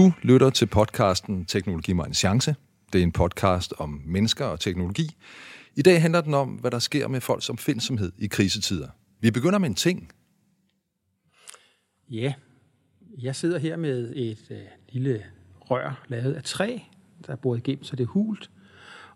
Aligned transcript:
Du 0.00 0.12
lytter 0.22 0.50
til 0.50 0.66
podcasten 0.66 1.44
Teknologi 1.44 1.92
mig 1.92 2.06
en 2.06 2.14
chance. 2.14 2.56
Det 2.92 2.98
er 2.98 3.02
en 3.02 3.12
podcast 3.12 3.74
om 3.78 4.02
mennesker 4.06 4.44
og 4.44 4.60
teknologi. 4.60 5.16
I 5.76 5.82
dag 5.82 6.02
handler 6.02 6.20
den 6.20 6.34
om, 6.34 6.48
hvad 6.48 6.70
der 6.70 6.78
sker 6.78 7.08
med 7.08 7.20
folks 7.20 7.48
opfindsomhed 7.48 8.12
i 8.18 8.26
krisetider. 8.26 8.88
Vi 9.20 9.30
begynder 9.30 9.58
med 9.58 9.68
en 9.68 9.74
ting. 9.74 10.12
Ja, 12.10 12.34
jeg 13.18 13.36
sidder 13.36 13.58
her 13.58 13.76
med 13.76 14.12
et 14.16 14.46
øh, 14.50 14.58
lille 14.88 15.22
rør 15.60 16.04
lavet 16.08 16.32
af 16.32 16.42
træ, 16.42 16.78
der 17.26 17.32
er 17.32 17.36
boret 17.36 17.58
igennem, 17.58 17.84
så 17.84 17.96
det 17.96 18.02
er 18.02 18.08
hult. 18.08 18.50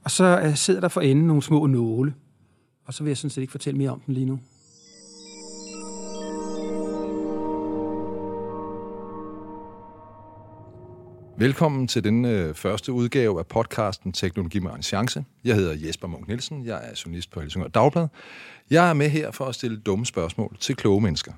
Og 0.02 0.10
så 0.10 0.40
øh, 0.44 0.56
sidder 0.56 0.80
der 0.80 0.88
for 0.88 1.00
enden 1.00 1.26
nogle 1.26 1.42
små 1.42 1.66
nåle. 1.66 2.14
Og 2.84 2.94
så 2.94 3.04
vil 3.04 3.10
jeg 3.10 3.16
sådan 3.16 3.30
set 3.30 3.42
ikke 3.42 3.50
fortælle 3.50 3.78
mere 3.78 3.90
om 3.90 4.00
den 4.00 4.14
lige 4.14 4.26
nu. 4.26 4.40
Velkommen 11.44 11.88
til 11.88 12.04
den 12.04 12.24
øh, 12.24 12.54
første 12.54 12.92
udgave 12.92 13.38
af 13.38 13.46
podcasten 13.46 14.12
Teknologi 14.12 14.58
med 14.58 14.70
en 14.70 14.82
chance. 14.82 15.24
Jeg 15.44 15.54
hedder 15.54 15.86
Jesper 15.86 16.08
Munk 16.08 16.28
Nielsen, 16.28 16.66
jeg 16.66 16.90
er 16.90 17.02
journalist 17.04 17.30
på 17.30 17.40
Helsingør 17.40 17.68
Dagblad. 17.68 18.08
Jeg 18.70 18.90
er 18.90 18.94
med 18.94 19.08
her 19.08 19.30
for 19.30 19.44
at 19.44 19.54
stille 19.54 19.80
dumme 19.80 20.06
spørgsmål 20.06 20.56
til 20.60 20.76
kloge 20.76 21.00
mennesker. 21.00 21.32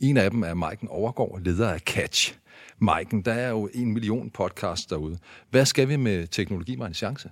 En 0.00 0.16
af 0.16 0.30
dem 0.30 0.42
er 0.42 0.54
Maiken 0.54 0.88
Overgaard, 0.88 1.40
leder 1.44 1.68
af 1.68 1.80
Catch. 1.80 2.38
Maiken, 2.78 3.22
der 3.22 3.32
er 3.32 3.50
jo 3.50 3.68
en 3.74 3.92
million 3.92 4.30
podcasts 4.30 4.86
derude. 4.86 5.18
Hvad 5.50 5.64
skal 5.64 5.88
vi 5.88 5.96
med 5.96 6.26
Teknologi 6.26 6.76
med 6.76 6.86
en 6.86 6.94
chance? 6.94 7.30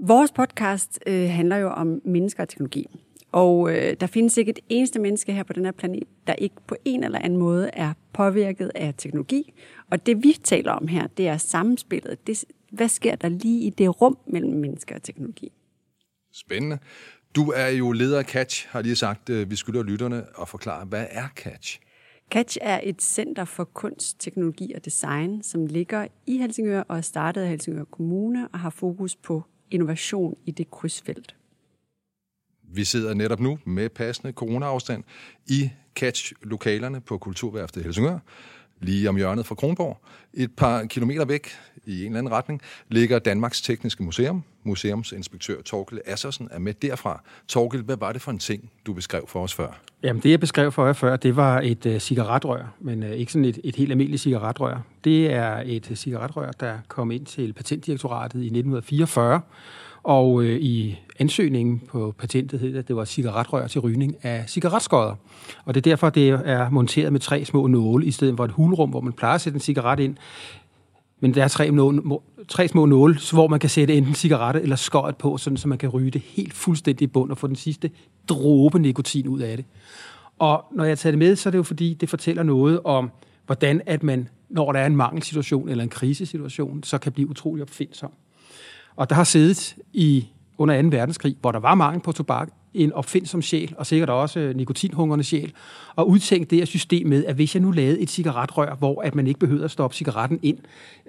Vores 0.00 0.32
podcast 0.32 0.98
øh, 1.06 1.30
handler 1.30 1.56
jo 1.56 1.70
om 1.70 2.00
mennesker 2.04 2.42
og 2.42 2.48
teknologi. 2.48 2.86
Og 3.32 3.70
øh, 3.70 3.96
der 4.00 4.06
findes 4.06 4.36
ikke 4.36 4.50
et 4.50 4.58
eneste 4.68 5.00
menneske 5.00 5.32
her 5.32 5.42
på 5.42 5.52
den 5.52 5.64
her 5.64 5.72
planet, 5.72 6.04
der 6.26 6.32
ikke 6.32 6.56
på 6.66 6.76
en 6.84 7.04
eller 7.04 7.18
anden 7.18 7.38
måde 7.38 7.70
er 7.72 7.92
påvirket 8.12 8.70
af 8.74 8.94
teknologi. 8.96 9.52
Og 9.90 10.06
det 10.06 10.22
vi 10.22 10.32
taler 10.44 10.72
om 10.72 10.88
her, 10.88 11.06
det 11.06 11.28
er 11.28 11.36
samspillet. 11.36 12.26
Det, 12.26 12.44
hvad 12.72 12.88
sker 12.88 13.14
der 13.14 13.28
lige 13.28 13.60
i 13.66 13.70
det 13.70 14.00
rum 14.00 14.18
mellem 14.26 14.52
mennesker 14.52 14.94
og 14.94 15.02
teknologi? 15.02 15.52
Spændende. 16.32 16.78
Du 17.36 17.50
er 17.50 17.68
jo 17.68 17.92
leder 17.92 18.18
af 18.18 18.24
Catch, 18.24 18.68
har 18.68 18.82
lige 18.82 18.96
sagt. 18.96 19.30
Øh, 19.30 19.50
vi 19.50 19.56
skylder 19.56 19.82
lytterne 19.82 20.24
at 20.40 20.48
forklare, 20.48 20.84
hvad 20.84 21.06
er 21.10 21.28
Catch? 21.36 21.80
Catch 22.30 22.58
er 22.60 22.80
et 22.82 23.02
center 23.02 23.44
for 23.44 23.64
kunst, 23.64 24.20
teknologi 24.20 24.72
og 24.74 24.84
design, 24.84 25.42
som 25.42 25.66
ligger 25.66 26.06
i 26.26 26.38
Helsingør 26.38 26.80
og 26.80 26.96
er 26.96 27.00
startet 27.00 27.42
af 27.42 27.48
Helsingør 27.48 27.84
Kommune 27.84 28.48
og 28.48 28.58
har 28.58 28.70
fokus 28.70 29.16
på 29.16 29.42
innovation 29.70 30.36
i 30.46 30.50
det 30.50 30.70
krydsfelt. 30.70 31.36
Vi 32.62 32.84
sidder 32.84 33.14
netop 33.14 33.40
nu 33.40 33.58
med 33.64 33.88
passende 33.88 34.32
coronaafstand 34.32 35.04
i 35.46 35.70
Catch-lokalerne 36.00 37.00
på 37.00 37.18
Kulturværftet 37.18 37.82
Helsingør, 37.82 38.18
lige 38.80 39.08
om 39.08 39.16
hjørnet 39.16 39.46
fra 39.46 39.54
Kronborg. 39.54 39.98
Et 40.34 40.50
par 40.56 40.84
kilometer 40.84 41.24
væk 41.24 41.48
i 41.86 42.00
en 42.00 42.06
eller 42.06 42.18
anden 42.18 42.32
retning 42.32 42.60
ligger 42.88 43.18
Danmarks 43.18 43.62
Tekniske 43.62 44.02
Museum. 44.02 44.44
Museumsinspektør 44.64 45.62
Torkel 45.62 46.00
Assersen 46.06 46.48
er 46.52 46.58
med 46.58 46.74
derfra. 46.74 47.22
Torkel, 47.48 47.82
hvad 47.82 47.96
var 47.96 48.12
det 48.12 48.22
for 48.22 48.30
en 48.30 48.38
ting, 48.38 48.70
du 48.86 48.92
beskrev 48.92 49.24
for 49.28 49.42
os 49.42 49.54
før? 49.54 49.80
Jamen, 50.02 50.22
det 50.22 50.30
jeg 50.30 50.40
beskrev 50.40 50.72
for 50.72 50.86
jer 50.86 50.92
før, 50.92 51.16
det 51.16 51.36
var 51.36 51.60
et 51.60 51.86
uh, 51.86 51.98
cigaretrør, 51.98 52.74
men 52.80 53.02
uh, 53.02 53.10
ikke 53.10 53.32
sådan 53.32 53.44
et, 53.44 53.58
et 53.64 53.76
helt 53.76 53.90
almindeligt 53.90 54.22
cigaretrør. 54.22 54.80
Det 55.04 55.32
er 55.32 55.62
et 55.66 55.90
uh, 55.90 55.96
cigaretrør, 55.96 56.50
der 56.50 56.78
kom 56.88 57.10
ind 57.10 57.26
til 57.26 57.52
Patentdirektoratet 57.52 58.38
i 58.38 58.46
1944, 58.46 59.40
og 60.02 60.42
øh, 60.42 60.60
i 60.60 60.98
ansøgningen 61.18 61.82
på 61.88 62.14
patentet 62.18 62.60
hed 62.60 62.72
det, 62.72 62.78
at 62.78 62.88
det 62.88 62.96
var 62.96 63.04
cigaretrør 63.04 63.66
til 63.66 63.80
rygning 63.80 64.16
af 64.22 64.44
cigaretskodder. 64.48 65.14
Og 65.64 65.74
det 65.74 65.86
er 65.86 65.90
derfor, 65.90 66.10
det 66.10 66.28
er 66.28 66.70
monteret 66.70 67.12
med 67.12 67.20
tre 67.20 67.44
små 67.44 67.66
nåle, 67.66 68.06
i 68.06 68.10
stedet 68.10 68.36
for 68.36 68.44
et 68.44 68.50
hulrum, 68.50 68.90
hvor 68.90 69.00
man 69.00 69.12
plejer 69.12 69.34
at 69.34 69.40
sætte 69.40 69.56
en 69.56 69.60
cigaret 69.60 70.00
ind. 70.00 70.16
Men 71.20 71.34
der 71.34 71.44
er 71.44 71.48
tre, 71.48 71.70
nåle, 71.70 72.02
tre 72.48 72.68
små 72.68 72.86
nåle, 72.86 73.18
hvor 73.32 73.48
man 73.48 73.60
kan 73.60 73.70
sætte 73.70 73.94
enten 73.94 74.14
cigaretter 74.14 74.60
eller 74.60 74.76
skøjet 74.76 75.16
på, 75.16 75.36
sådan, 75.36 75.56
så 75.56 75.68
man 75.68 75.78
kan 75.78 75.88
ryge 75.88 76.10
det 76.10 76.20
helt 76.20 76.54
fuldstændig 76.54 77.04
i 77.04 77.06
bund 77.06 77.30
og 77.30 77.38
få 77.38 77.46
den 77.46 77.56
sidste 77.56 77.90
dråbe 78.28 78.78
nikotin 78.78 79.28
ud 79.28 79.40
af 79.40 79.56
det. 79.56 79.66
Og 80.38 80.64
når 80.72 80.84
jeg 80.84 80.98
tager 80.98 81.10
det 81.10 81.18
med, 81.18 81.36
så 81.36 81.48
er 81.48 81.50
det 81.50 81.58
jo 81.58 81.62
fordi, 81.62 81.94
det 81.94 82.08
fortæller 82.08 82.42
noget 82.42 82.80
om, 82.84 83.10
hvordan 83.46 83.82
at 83.86 84.02
man, 84.02 84.28
når 84.48 84.72
der 84.72 84.80
er 84.80 84.86
en 84.86 84.96
mangelsituation 84.96 85.68
eller 85.68 85.84
en 85.84 85.90
krisesituation, 85.90 86.82
så 86.82 86.98
kan 86.98 87.12
blive 87.12 87.30
utrolig 87.30 87.62
opfindsom. 87.62 88.12
Og 88.98 89.10
der 89.10 89.14
har 89.14 89.24
siddet 89.24 89.76
i 89.92 90.28
under 90.58 90.82
2. 90.82 90.88
verdenskrig, 90.88 91.36
hvor 91.40 91.52
der 91.52 91.58
var 91.58 91.74
mangel 91.74 92.02
på 92.02 92.12
tobak, 92.12 92.48
en 92.74 92.92
opfindsom 92.92 93.42
sjæl, 93.42 93.74
og 93.76 93.86
sikkert 93.86 94.10
også 94.10 94.40
øh, 94.40 94.56
nikotinhungrende 94.56 95.24
sjæl, 95.24 95.52
og 95.96 96.08
udtænkt 96.08 96.50
det 96.50 96.58
her 96.58 96.64
system 96.64 97.06
med, 97.06 97.24
at 97.24 97.34
hvis 97.34 97.54
jeg 97.54 97.62
nu 97.62 97.70
lavede 97.70 98.00
et 98.00 98.10
cigaretrør, 98.10 98.74
hvor 98.74 99.02
at 99.02 99.14
man 99.14 99.26
ikke 99.26 99.40
behøvede 99.40 99.64
at 99.64 99.70
stoppe 99.70 99.96
cigaretten 99.96 100.40
ind, 100.42 100.58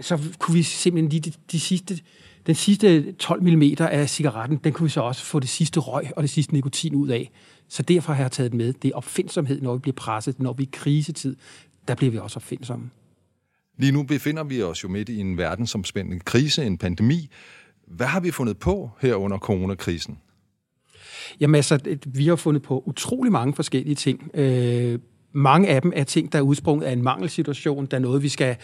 så 0.01 0.19
kunne 0.39 0.55
vi 0.55 0.63
simpelthen 0.63 1.09
lige 1.09 1.19
de, 1.19 1.31
de 1.51 1.59
sidste, 1.59 1.99
den 2.47 2.55
sidste 2.55 3.11
12 3.11 3.43
mm 3.43 3.61
af 3.79 4.09
cigaretten, 4.09 4.57
den 4.63 4.73
kunne 4.73 4.85
vi 4.85 4.89
så 4.89 5.01
også 5.01 5.25
få 5.25 5.39
det 5.39 5.49
sidste 5.49 5.79
røg 5.79 6.11
og 6.15 6.23
det 6.23 6.29
sidste 6.29 6.53
nikotin 6.53 6.95
ud 6.95 7.07
af. 7.07 7.31
Så 7.67 7.83
derfor 7.83 8.13
har 8.13 8.23
jeg 8.23 8.31
taget 8.31 8.51
det 8.51 8.57
med. 8.57 8.73
Det 8.73 8.91
er 8.91 8.95
opfindsomhed, 8.95 9.61
når 9.61 9.73
vi 9.73 9.79
bliver 9.79 9.95
presset, 9.95 10.39
når 10.39 10.53
vi 10.53 10.63
er 10.63 10.67
i 10.67 10.69
krisetid. 10.71 11.35
Der 11.87 11.95
bliver 11.95 12.11
vi 12.11 12.17
også 12.17 12.37
opfindsomme. 12.37 12.89
Lige 13.77 13.91
nu 13.91 14.03
befinder 14.03 14.43
vi 14.43 14.63
os 14.63 14.83
jo 14.83 14.89
midt 14.89 15.09
i 15.09 15.19
en 15.19 15.37
verdensomspændende 15.37 16.19
krise, 16.19 16.65
en 16.65 16.77
pandemi. 16.77 17.29
Hvad 17.89 18.07
har 18.07 18.19
vi 18.19 18.31
fundet 18.31 18.57
på 18.57 18.89
her 19.01 19.15
under 19.15 19.37
coronakrisen? 19.37 20.17
Jamen 21.39 21.55
altså, 21.55 21.97
vi 22.05 22.27
har 22.27 22.35
fundet 22.35 22.63
på 22.63 22.83
utrolig 22.85 23.31
mange 23.31 23.53
forskellige 23.53 23.95
ting. 23.95 24.31
Øh, 24.33 24.99
mange 25.31 25.67
af 25.67 25.81
dem 25.81 25.91
er 25.95 26.03
ting, 26.03 26.31
der 26.31 26.39
er 26.39 26.43
udsprunget 26.43 26.85
af 26.85 26.91
en 26.91 27.03
mangelsituation. 27.03 27.85
Der 27.85 27.97
er 27.97 28.01
noget, 28.01 28.23
vi 28.23 28.29
skal, 28.29 28.55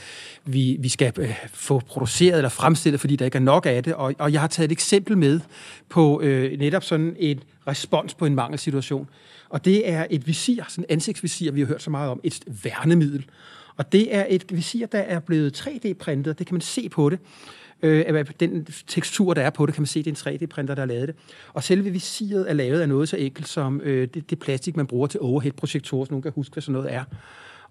vi, 0.46 0.78
vi 0.80 0.90
skal 0.90 1.14
øh, 1.20 1.36
få 1.54 1.80
produceret 1.80 2.38
eller 2.38 2.50
fremstillet, 2.50 3.00
fordi 3.00 3.16
der 3.16 3.26
ikke 3.26 3.36
er 3.36 3.42
nok 3.42 3.66
af 3.66 3.84
det. 3.84 3.94
Og, 3.94 4.14
og 4.20 4.34
jeg 4.34 4.42
har 4.42 4.48
taget 4.48 4.66
et 4.68 4.72
eksempel 4.72 5.18
med 5.18 5.40
på 5.90 6.22
øh, 6.22 6.60
netop 6.60 6.84
sådan 6.84 7.16
en 7.20 7.40
respons 7.68 8.14
på 8.14 8.26
en 8.26 8.36
mangelsituation. 8.36 9.10
Og 9.50 9.66
det 9.66 9.90
er 9.90 10.06
et 10.10 10.28
visir, 10.28 10.64
sådan 10.68 10.86
et 10.90 10.94
ansigtsvisir, 10.94 11.52
vi 11.52 11.60
har 11.60 11.68
hørt 11.68 11.82
så 11.82 11.90
meget 11.90 12.10
om, 12.10 12.20
et 12.24 12.40
værnemiddel. 12.64 13.26
Og 13.78 13.92
det 13.92 14.16
er 14.16 14.26
et 14.30 14.46
visir, 14.56 14.86
der 14.86 15.00
er 15.00 15.20
blevet 15.20 15.68
3D-printet, 15.68 16.40
det 16.40 16.48
kan 16.48 16.54
man 16.54 16.62
se 16.62 16.90
på 16.90 17.10
det 17.10 17.20
øh, 17.82 18.26
den 18.40 18.68
tekstur, 18.88 19.34
der 19.34 19.42
er 19.42 19.50
på 19.50 19.66
det, 19.66 19.74
kan 19.76 19.82
man 19.82 19.88
se, 19.88 20.04
det 20.04 20.26
er 20.26 20.32
en 20.32 20.38
3D-printer, 20.38 20.76
der 20.76 20.82
har 20.82 20.88
lavet 20.88 21.08
det. 21.08 21.16
Og 21.54 21.64
selve 21.64 21.90
visiret 21.90 22.50
er 22.50 22.54
lavet 22.54 22.82
af 22.82 22.90
noget 22.90 23.10
så 23.10 23.18
enkelt 23.18 23.48
som 23.48 23.82
øh, 23.84 24.08
det, 24.14 24.30
det 24.30 24.40
plastik, 24.40 24.78
man 24.78 24.88
bruger 24.88 25.08
til 25.08 25.20
overhead-projektorer, 25.20 26.06
så 26.06 26.12
nogen 26.12 26.22
kan 26.22 26.32
huske, 26.36 26.54
hvad 26.54 26.62
sådan 26.62 26.74
noget 26.74 26.94
er. 26.94 27.04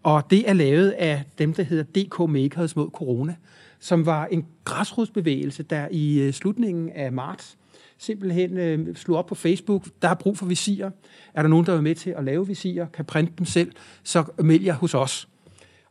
Og 0.03 0.31
det 0.31 0.49
er 0.49 0.53
lavet 0.53 0.91
af 0.91 1.25
dem, 1.39 1.53
der 1.53 1.63
hedder 1.63 1.85
DK 1.85 2.31
Makers 2.31 2.77
mod 2.77 2.91
corona, 2.91 3.35
som 3.79 4.07
var 4.07 4.27
en 4.27 4.47
græsrodsbevægelse, 4.65 5.63
der 5.63 5.89
i 5.91 6.21
øh, 6.21 6.33
slutningen 6.33 6.91
af 6.91 7.13
marts 7.13 7.57
simpelthen 7.99 8.59
øh, 8.59 8.97
slog 8.97 9.19
op 9.19 9.27
på 9.27 9.35
Facebook, 9.35 9.85
der 10.03 10.09
er 10.09 10.15
brug 10.15 10.39
for 10.39 10.47
visirer. 10.47 10.91
Er 11.35 11.43
der 11.43 11.49
nogen, 11.49 11.67
der 11.67 11.75
er 11.77 11.81
med 11.81 11.95
til 11.95 12.11
at 12.11 12.25
lave 12.25 12.47
visirer, 12.47 12.87
kan 12.87 13.05
printe 13.05 13.33
dem 13.39 13.47
selv, 13.47 13.73
så 14.03 14.25
meld 14.39 14.65
jer 14.65 14.75
hos 14.75 14.95
os. 14.95 15.29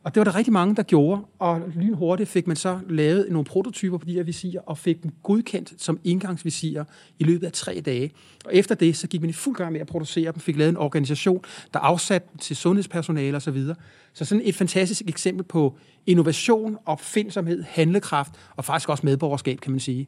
Og 0.04 0.14
det 0.14 0.20
var 0.20 0.24
der 0.24 0.34
rigtig 0.34 0.52
mange, 0.52 0.76
der 0.76 0.82
gjorde, 0.82 1.22
og 1.38 1.62
lynhurtigt 1.74 2.28
fik 2.28 2.46
man 2.46 2.56
så 2.56 2.80
lavet 2.88 3.26
nogle 3.30 3.44
prototyper 3.44 3.98
på 3.98 4.04
de 4.04 4.12
her 4.12 4.22
visirer, 4.22 4.62
og 4.66 4.78
fik 4.78 5.02
dem 5.02 5.12
godkendt 5.22 5.82
som 5.82 6.00
indgangsvisirer 6.04 6.84
i 7.18 7.24
løbet 7.24 7.46
af 7.46 7.52
tre 7.52 7.82
dage. 7.84 8.10
Og 8.44 8.54
efter 8.54 8.74
det, 8.74 8.96
så 8.96 9.06
gik 9.06 9.20
man 9.20 9.30
i 9.30 9.32
fuld 9.32 9.56
gang 9.56 9.72
med 9.72 9.80
at 9.80 9.86
producere 9.86 10.32
dem, 10.32 10.40
fik 10.40 10.56
lavet 10.56 10.68
en 10.68 10.76
organisation, 10.76 11.44
der 11.72 11.78
afsatte 11.80 12.28
dem 12.32 12.38
til 12.38 12.56
sundhedspersonale 12.56 13.36
osv. 13.36 13.66
Så, 13.66 13.74
så 14.12 14.24
sådan 14.24 14.42
et 14.44 14.54
fantastisk 14.54 15.02
eksempel 15.08 15.44
på 15.44 15.78
innovation, 16.06 16.78
opfindsomhed, 16.86 17.62
handlekraft, 17.62 18.32
og 18.56 18.64
faktisk 18.64 18.88
også 18.88 19.06
medborgerskab, 19.06 19.60
kan 19.60 19.72
man 19.72 19.80
sige. 19.80 20.06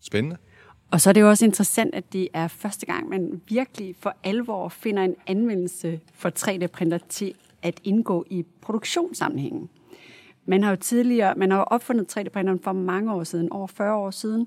Spændende. 0.00 0.36
Og 0.90 1.00
så 1.00 1.08
er 1.08 1.12
det 1.12 1.20
jo 1.20 1.28
også 1.28 1.44
interessant, 1.44 1.94
at 1.94 2.12
det 2.12 2.28
er 2.34 2.48
første 2.48 2.86
gang, 2.86 3.08
man 3.08 3.40
virkelig 3.48 3.94
for 4.00 4.16
alvor 4.24 4.68
finder 4.68 5.02
en 5.02 5.14
anvendelse 5.26 6.00
for 6.14 6.30
3D-printer 6.38 6.98
til 7.08 7.34
at 7.66 7.80
indgå 7.84 8.24
i 8.30 8.44
produktionssammenhængen. 8.60 9.68
Man 10.46 10.62
har 10.62 10.70
jo 10.70 10.76
tidligere, 10.76 11.34
man 11.36 11.50
har 11.50 11.58
jo 11.58 11.64
opfundet 11.64 12.16
3D-printeren 12.16 12.62
for 12.62 12.72
mange 12.72 13.12
år 13.12 13.24
siden, 13.24 13.52
over 13.52 13.66
40 13.66 13.96
år 13.96 14.10
siden, 14.10 14.46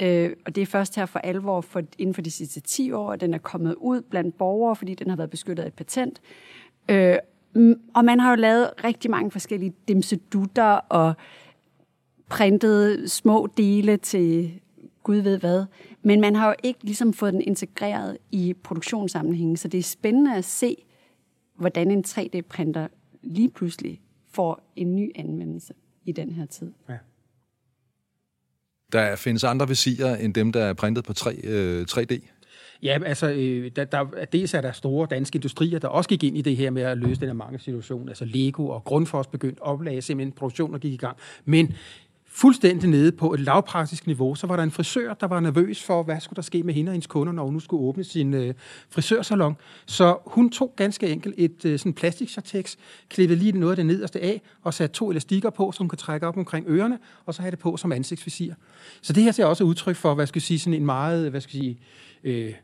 øh, 0.00 0.30
og 0.46 0.54
det 0.54 0.62
er 0.62 0.66
først 0.66 0.96
her 0.96 1.06
for 1.06 1.18
alvor 1.18 1.60
for, 1.60 1.82
inden 1.98 2.14
for 2.14 2.22
de 2.22 2.30
sidste 2.30 2.60
10 2.60 2.92
år, 2.92 3.12
at 3.12 3.20
den 3.20 3.34
er 3.34 3.38
kommet 3.38 3.74
ud 3.74 4.02
blandt 4.02 4.38
borgere, 4.38 4.76
fordi 4.76 4.94
den 4.94 5.10
har 5.10 5.16
været 5.16 5.30
beskyttet 5.30 5.62
af 5.62 5.66
et 5.66 5.74
patent. 5.74 6.20
Øh, 6.88 7.16
og 7.94 8.04
man 8.04 8.20
har 8.20 8.30
jo 8.30 8.36
lavet 8.36 8.70
rigtig 8.84 9.10
mange 9.10 9.30
forskellige 9.30 9.72
dimsedutter 9.88 10.72
og 10.72 11.14
printet 12.28 13.10
små 13.10 13.48
dele 13.56 13.96
til 13.96 14.60
Gud 15.02 15.16
ved 15.16 15.38
hvad. 15.38 15.64
Men 16.02 16.20
man 16.20 16.36
har 16.36 16.48
jo 16.48 16.54
ikke 16.62 16.84
ligesom 16.84 17.12
fået 17.12 17.32
den 17.32 17.42
integreret 17.42 18.18
i 18.30 18.54
produktionssammenhængen, 18.62 19.56
så 19.56 19.68
det 19.68 19.78
er 19.78 19.82
spændende 19.82 20.36
at 20.36 20.44
se, 20.44 20.76
hvordan 21.60 21.90
en 21.90 22.04
3D-printer 22.06 22.88
lige 23.22 23.50
pludselig 23.50 24.00
får 24.32 24.72
en 24.76 24.96
ny 24.96 25.10
anvendelse 25.14 25.74
i 26.04 26.12
den 26.12 26.32
her 26.32 26.46
tid. 26.46 26.72
Ja. 26.88 26.96
Der 28.92 29.16
findes 29.16 29.44
andre 29.44 29.68
visirer 29.68 30.16
end 30.16 30.34
dem, 30.34 30.52
der 30.52 30.64
er 30.64 30.72
printet 30.72 31.04
på 31.04 31.12
3, 31.12 31.36
øh, 31.44 31.86
3D? 31.90 32.20
Ja, 32.82 32.98
altså, 33.06 33.30
øh, 33.30 33.70
der, 33.76 33.84
der, 33.84 34.04
dels 34.32 34.54
er 34.54 34.60
der 34.60 34.72
store 34.72 35.06
danske 35.10 35.36
industrier, 35.36 35.78
der 35.78 35.88
også 35.88 36.08
gik 36.08 36.24
ind 36.24 36.38
i 36.38 36.42
det 36.42 36.56
her 36.56 36.70
med 36.70 36.82
at 36.82 36.98
løse 36.98 37.20
den 37.20 37.28
her 37.28 37.34
mange 37.34 37.58
situation. 37.58 38.08
Altså 38.08 38.24
Lego 38.24 38.68
og 38.68 38.84
Grundfos 38.84 39.26
begyndte 39.26 39.62
at 39.62 39.66
oplage 39.66 40.02
simpelthen 40.02 40.32
produktion, 40.32 40.72
der 40.72 40.78
gik 40.78 40.92
i 40.92 40.96
gang. 40.96 41.16
Men 41.44 41.74
fuldstændig 42.32 42.90
nede 42.90 43.12
på 43.12 43.34
et 43.34 43.40
lavpraktisk 43.40 44.06
niveau, 44.06 44.34
så 44.34 44.46
var 44.46 44.56
der 44.56 44.62
en 44.62 44.70
frisør, 44.70 45.14
der 45.14 45.26
var 45.26 45.40
nervøs 45.40 45.82
for, 45.82 46.02
hvad 46.02 46.20
skulle 46.20 46.36
der 46.36 46.42
ske 46.42 46.62
med 46.62 46.74
hende 46.74 46.90
og 46.90 46.92
hendes 46.92 47.06
kunder, 47.06 47.32
når 47.32 47.44
hun 47.44 47.54
nu 47.54 47.60
skulle 47.60 47.82
åbne 47.82 48.04
sin 48.04 48.34
øh, 48.34 48.54
frisørsalon. 48.90 49.56
Så 49.86 50.16
hun 50.26 50.50
tog 50.50 50.72
ganske 50.76 51.08
enkelt 51.08 51.34
et 51.38 51.64
øh, 51.64 51.78
sådan 51.78 51.92
plastikchartex, 51.92 52.76
klippede 53.08 53.38
lige 53.38 53.52
noget 53.52 53.72
af 53.72 53.76
det 53.76 53.86
nederste 53.86 54.20
af, 54.20 54.42
og 54.62 54.74
satte 54.74 54.94
to 54.94 55.10
elastikker 55.10 55.50
på, 55.50 55.72
som 55.72 55.84
hun 55.84 55.88
kunne 55.88 55.96
trække 55.96 56.26
op 56.26 56.36
omkring 56.36 56.66
ørerne, 56.68 56.98
og 57.26 57.34
så 57.34 57.42
have 57.42 57.50
det 57.50 57.58
på 57.58 57.76
som 57.76 57.92
ansigtsvisir. 57.92 58.54
Så 59.02 59.12
det 59.12 59.22
her 59.22 59.32
ser 59.32 59.44
også 59.44 59.64
udtryk 59.64 59.96
for, 59.96 60.14
hvad 60.14 60.26
skal 60.26 60.38
jeg 60.38 60.42
sige, 60.42 60.58
sådan 60.58 60.74
en 60.74 60.86
meget, 60.86 61.30
hvad 61.30 61.40
skal 61.40 61.56
jeg 61.56 61.62
sige, 61.62 61.78
øh, 62.24 62.54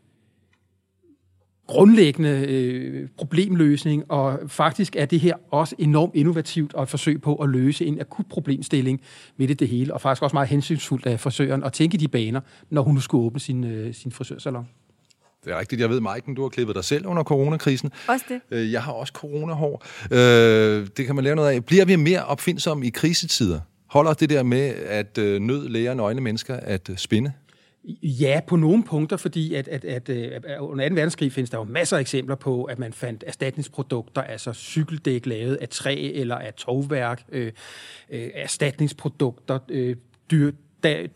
grundlæggende 1.66 2.46
øh, 2.48 3.08
problemløsning, 3.16 4.10
og 4.10 4.38
faktisk 4.48 4.96
er 4.96 5.06
det 5.06 5.20
her 5.20 5.34
også 5.50 5.74
enormt 5.78 6.14
innovativt 6.14 6.74
og 6.74 6.82
et 6.82 6.88
forsøg 6.88 7.22
på 7.22 7.34
at 7.34 7.48
løse 7.48 7.86
en 7.86 8.00
akut 8.00 8.26
problemstilling 8.26 9.00
midt 9.36 9.50
i 9.50 9.54
det 9.54 9.68
hele, 9.68 9.94
og 9.94 10.00
faktisk 10.00 10.22
også 10.22 10.36
meget 10.36 10.48
hensynsfuldt 10.48 11.06
af 11.06 11.20
frisøren 11.20 11.64
at 11.64 11.72
tænke 11.72 11.98
de 11.98 12.08
baner, 12.08 12.40
når 12.70 12.82
hun 12.82 12.94
nu 12.94 13.00
skulle 13.00 13.24
åbne 13.24 13.40
sin, 13.40 13.64
øh, 13.64 13.94
sin 13.94 14.12
frisørsalon. 14.12 14.68
Det 15.44 15.52
er 15.52 15.58
rigtigt. 15.58 15.80
Jeg 15.80 15.90
ved, 15.90 16.00
Maiken, 16.00 16.34
du 16.34 16.42
har 16.42 16.48
klippet 16.48 16.76
dig 16.76 16.84
selv 16.84 17.06
under 17.06 17.22
coronakrisen. 17.22 17.90
Også 18.08 18.24
det. 18.28 18.40
Øh, 18.50 18.72
jeg 18.72 18.82
har 18.82 18.92
også 18.92 19.12
coronahår. 19.12 19.84
Øh, 20.10 20.86
det 20.96 21.06
kan 21.06 21.14
man 21.14 21.24
lære 21.24 21.36
noget 21.36 21.50
af. 21.50 21.64
Bliver 21.64 21.84
vi 21.84 21.96
mere 21.96 22.24
opfindsomme 22.24 22.86
i 22.86 22.90
krisetider? 22.90 23.60
Holder 23.86 24.14
det 24.14 24.30
der 24.30 24.42
med, 24.42 24.74
at 24.86 25.18
øh, 25.18 25.40
nød 25.40 25.68
lærer 25.68 25.94
nøgne 25.94 26.20
mennesker 26.20 26.56
at 26.56 26.90
spinde? 26.96 27.32
Ja, 28.02 28.40
på 28.46 28.56
nogle 28.56 28.84
punkter, 28.84 29.16
fordi 29.16 29.54
at, 29.54 29.68
at, 29.68 29.84
at, 29.84 30.08
at 30.08 30.58
under 30.58 30.88
2. 30.88 30.94
verdenskrig 30.94 31.32
findes 31.32 31.50
der 31.50 31.58
jo 31.58 31.64
masser 31.64 31.96
af 31.96 32.00
eksempler 32.00 32.34
på, 32.34 32.64
at 32.64 32.78
man 32.78 32.92
fandt 32.92 33.24
erstatningsprodukter, 33.26 34.22
altså 34.22 34.52
cykeldæk 34.52 35.26
lavet 35.26 35.56
af 35.56 35.68
træ 35.68 36.12
eller 36.14 36.36
af 36.36 36.54
tovværk, 36.54 37.24
øh, 37.32 37.52
øh, 38.10 38.30
erstatningsprodukter, 38.34 39.58
øh, 39.68 39.96
dyr, 40.30 40.52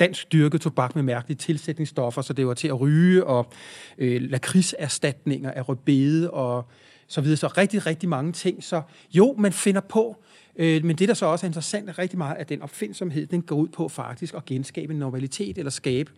dansk 0.01 0.33
dyrket 0.33 0.61
tobak 0.61 0.95
med 0.95 1.03
mærkelige 1.03 1.39
tilsætningsstoffer, 1.39 2.23
så 2.23 2.33
det 2.33 2.47
var 2.47 2.55
til 2.55 2.69
at 2.69 2.81
ryge, 2.81 3.25
og 3.25 3.53
øh, 3.99 4.23
lakridserstatninger 4.23 5.51
af 5.51 5.69
rødbede 5.69 6.31
og 6.31 6.65
så 7.07 7.21
videre. 7.21 7.37
Så 7.37 7.47
rigtig, 7.47 7.87
rigtig 7.87 8.09
mange 8.09 8.33
ting. 8.33 8.65
Så 8.65 8.83
jo, 9.13 9.35
man 9.39 9.53
finder 9.53 9.81
på, 9.81 10.23
øh, 10.57 10.85
men 10.85 10.97
det, 10.97 11.09
der 11.09 11.15
så 11.15 11.27
også 11.27 11.47
er 11.47 11.49
interessant, 11.49 11.89
er 11.89 11.99
rigtig 11.99 12.19
meget, 12.19 12.37
at 12.37 12.49
den 12.49 12.63
opfindsomhed, 12.63 13.27
den 13.27 13.43
går 13.43 13.57
ud 13.57 13.69
på 13.69 13.89
faktisk 13.89 14.35
at 14.35 14.45
genskabe 14.45 14.93
en 14.93 14.99
normalitet, 14.99 15.59
eller 15.59 15.71
skabe 15.71 16.13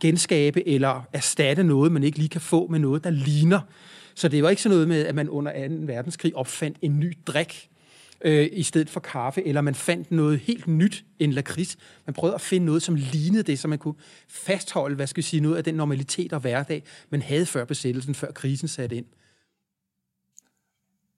genskabe 0.00 0.68
eller 0.68 1.02
erstatte 1.12 1.64
noget, 1.64 1.92
man 1.92 2.02
ikke 2.02 2.18
lige 2.18 2.28
kan 2.28 2.40
få 2.40 2.66
med 2.66 2.78
noget, 2.78 3.04
der 3.04 3.10
ligner. 3.10 3.60
Så 4.14 4.28
det 4.28 4.42
var 4.42 4.50
ikke 4.50 4.62
sådan 4.62 4.74
noget 4.74 4.88
med, 4.88 5.06
at 5.06 5.14
man 5.14 5.28
under 5.28 5.68
2. 5.68 5.74
verdenskrig 5.80 6.36
opfandt 6.36 6.78
en 6.82 7.00
ny 7.00 7.12
drik 7.26 7.68
øh, 8.20 8.48
i 8.52 8.62
stedet 8.62 8.90
for 8.90 9.00
kaffe, 9.00 9.46
eller 9.46 9.60
man 9.60 9.74
fandt 9.74 10.10
noget 10.10 10.38
helt 10.38 10.66
nyt, 10.66 11.04
en 11.18 11.32
lakrids. 11.32 11.76
Man 12.06 12.14
prøvede 12.14 12.34
at 12.34 12.40
finde 12.40 12.66
noget, 12.66 12.82
som 12.82 12.94
lignede 12.94 13.42
det, 13.42 13.58
så 13.58 13.68
man 13.68 13.78
kunne 13.78 13.94
fastholde, 14.28 14.96
hvad 14.96 15.06
skal 15.06 15.16
vi 15.16 15.22
sige, 15.22 15.40
noget 15.40 15.56
af 15.56 15.64
den 15.64 15.74
normalitet 15.74 16.32
og 16.32 16.40
hverdag, 16.40 16.82
man 17.10 17.22
havde 17.22 17.46
før 17.46 17.64
besættelsen, 17.64 18.14
før 18.14 18.32
krisen 18.32 18.68
satte 18.68 18.96
ind. 18.96 19.06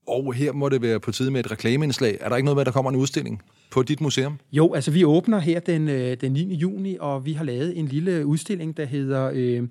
Og 0.09 0.35
her 0.35 0.53
må 0.53 0.69
det 0.69 0.83
være 0.83 1.01
på 1.01 1.13
tide 1.13 1.31
med 1.31 1.41
et 1.41 1.51
reklameindslag. 1.51 2.19
Er 2.21 2.29
der 2.29 2.37
ikke 2.37 2.45
noget 2.45 2.57
med, 2.57 2.61
at 2.61 2.67
der 2.67 2.73
kommer 2.73 2.91
en 2.91 2.97
udstilling 2.97 3.43
på 3.71 3.83
dit 3.83 4.01
museum? 4.01 4.39
Jo, 4.53 4.75
altså 4.75 4.91
vi 4.91 5.05
åbner 5.05 5.39
her 5.39 5.61
den, 5.61 5.89
øh, 5.89 6.17
den 6.21 6.33
9. 6.33 6.55
juni, 6.55 6.97
og 7.01 7.27
vi 7.27 7.33
har 7.33 7.45
lavet 7.45 7.79
en 7.79 7.87
lille 7.87 8.27
udstilling, 8.27 8.77
der 8.77 8.85
hedder 8.85 9.31
øh, 9.35 9.63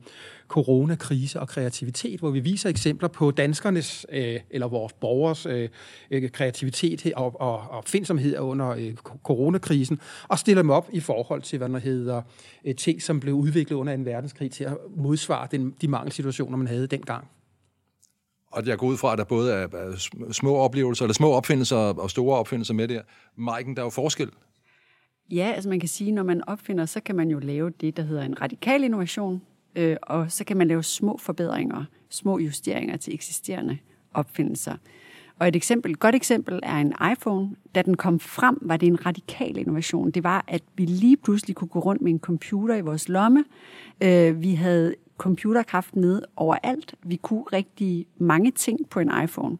Corona, 0.47 0.95
krise 0.95 1.39
og 1.39 1.47
kreativitet, 1.47 2.19
hvor 2.19 2.29
vi 2.29 2.39
viser 2.39 2.69
eksempler 2.69 3.09
på 3.09 3.31
danskernes 3.31 4.05
øh, 4.11 4.39
eller 4.49 4.67
vores 4.67 4.93
borgers 4.93 5.45
øh, 5.45 5.69
øh 6.11 6.29
kreativitet 6.29 7.13
og, 7.15 7.41
og, 7.41 7.59
og 7.69 7.83
findsomhed 7.85 8.37
under 8.39 8.69
øh, 8.69 8.93
coronakrisen, 9.23 9.99
og 10.27 10.39
stiller 10.39 10.61
dem 10.61 10.69
op 10.69 10.89
i 10.93 10.99
forhold 10.99 11.41
til, 11.41 11.57
hvad 11.57 11.69
der 11.69 11.79
hedder 11.79 12.21
øh, 12.65 12.75
ting, 12.75 13.01
som 13.01 13.19
blev 13.19 13.33
udviklet 13.33 13.77
under 13.77 13.93
en 13.93 14.05
verdenskrig 14.05 14.51
til 14.51 14.63
at 14.63 14.77
modsvare 14.97 15.47
den, 15.51 15.73
de 15.81 15.87
mangelsituationer, 15.87 16.57
man 16.57 16.67
havde 16.67 16.87
dengang. 16.87 17.27
Og 18.57 18.67
jeg 18.67 18.77
går 18.77 18.87
ud 18.87 18.97
fra, 18.97 19.11
at 19.11 19.17
der 19.17 19.23
både 19.23 19.53
er 19.53 19.67
små 20.31 20.55
oplevelser, 20.55 21.05
eller 21.05 21.13
små 21.13 21.31
opfindelser 21.31 21.77
og 21.77 22.09
store 22.09 22.37
opfindelser 22.37 22.73
med 22.73 22.87
det 22.87 23.01
Maiken, 23.35 23.75
der 23.75 23.81
er 23.81 23.85
jo 23.85 23.89
forskel. 23.89 24.29
Ja, 25.31 25.51
altså 25.55 25.69
man 25.69 25.79
kan 25.79 25.89
sige, 25.89 26.11
når 26.11 26.23
man 26.23 26.49
opfinder, 26.49 26.85
så 26.85 26.99
kan 26.99 27.15
man 27.15 27.29
jo 27.29 27.39
lave 27.39 27.69
det, 27.81 27.97
der 27.97 28.03
hedder 28.03 28.23
en 28.23 28.41
radikal 28.41 28.83
innovation, 28.83 29.41
øh, 29.75 29.97
og 30.01 30.31
så 30.31 30.43
kan 30.43 30.57
man 30.57 30.67
lave 30.67 30.83
små 30.83 31.17
forbedringer, 31.17 31.85
små 32.09 32.39
justeringer 32.39 32.97
til 32.97 33.13
eksisterende 33.13 33.77
opfindelser. 34.13 34.75
Og 35.39 35.47
et 35.47 35.55
eksempel, 35.55 35.91
et 35.91 35.99
godt 35.99 36.15
eksempel 36.15 36.59
er 36.63 36.75
en 36.75 36.93
iPhone. 37.11 37.55
Da 37.75 37.81
den 37.81 37.97
kom 37.97 38.19
frem, 38.19 38.57
var 38.61 38.77
det 38.77 38.87
en 38.87 39.05
radikal 39.05 39.57
innovation. 39.57 40.11
Det 40.11 40.23
var, 40.23 40.45
at 40.47 40.63
vi 40.75 40.85
lige 40.85 41.17
pludselig 41.17 41.55
kunne 41.55 41.67
gå 41.67 41.79
rundt 41.79 42.01
med 42.01 42.11
en 42.11 42.19
computer 42.19 42.75
i 42.75 42.81
vores 42.81 43.09
lomme. 43.09 43.45
Øh, 44.03 44.41
vi 44.41 44.53
havde 44.53 44.95
computerkraft 45.17 45.95
med 45.95 46.21
overalt. 46.35 46.95
Vi 47.03 47.15
kunne 47.15 47.43
rigtig 47.53 48.07
mange 48.17 48.51
ting 48.51 48.89
på 48.89 48.99
en 48.99 49.11
iPhone. 49.23 49.57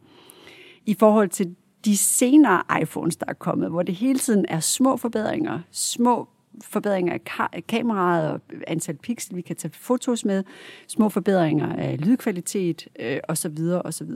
I 0.85 0.93
forhold 0.93 1.29
til 1.29 1.55
de 1.85 1.97
senere 1.97 2.81
iPhones, 2.81 3.15
der 3.15 3.25
er 3.27 3.33
kommet, 3.33 3.69
hvor 3.69 3.83
det 3.83 3.95
hele 3.95 4.19
tiden 4.19 4.45
er 4.49 4.59
små 4.59 4.97
forbedringer, 4.97 5.59
små 5.71 6.27
forbedringer 6.63 7.13
af 7.13 7.19
ka- 7.29 7.59
kameraet 7.59 8.31
og 8.31 8.41
antal 8.67 8.95
pixel, 8.95 9.35
vi 9.35 9.41
kan 9.41 9.55
tage 9.55 9.73
fotos 9.73 10.25
med, 10.25 10.43
små 10.87 11.09
forbedringer 11.09 11.75
af 11.75 12.05
lydkvalitet 12.05 12.87
øh, 12.99 13.19
osv. 13.27 13.57
osv. 13.85 14.11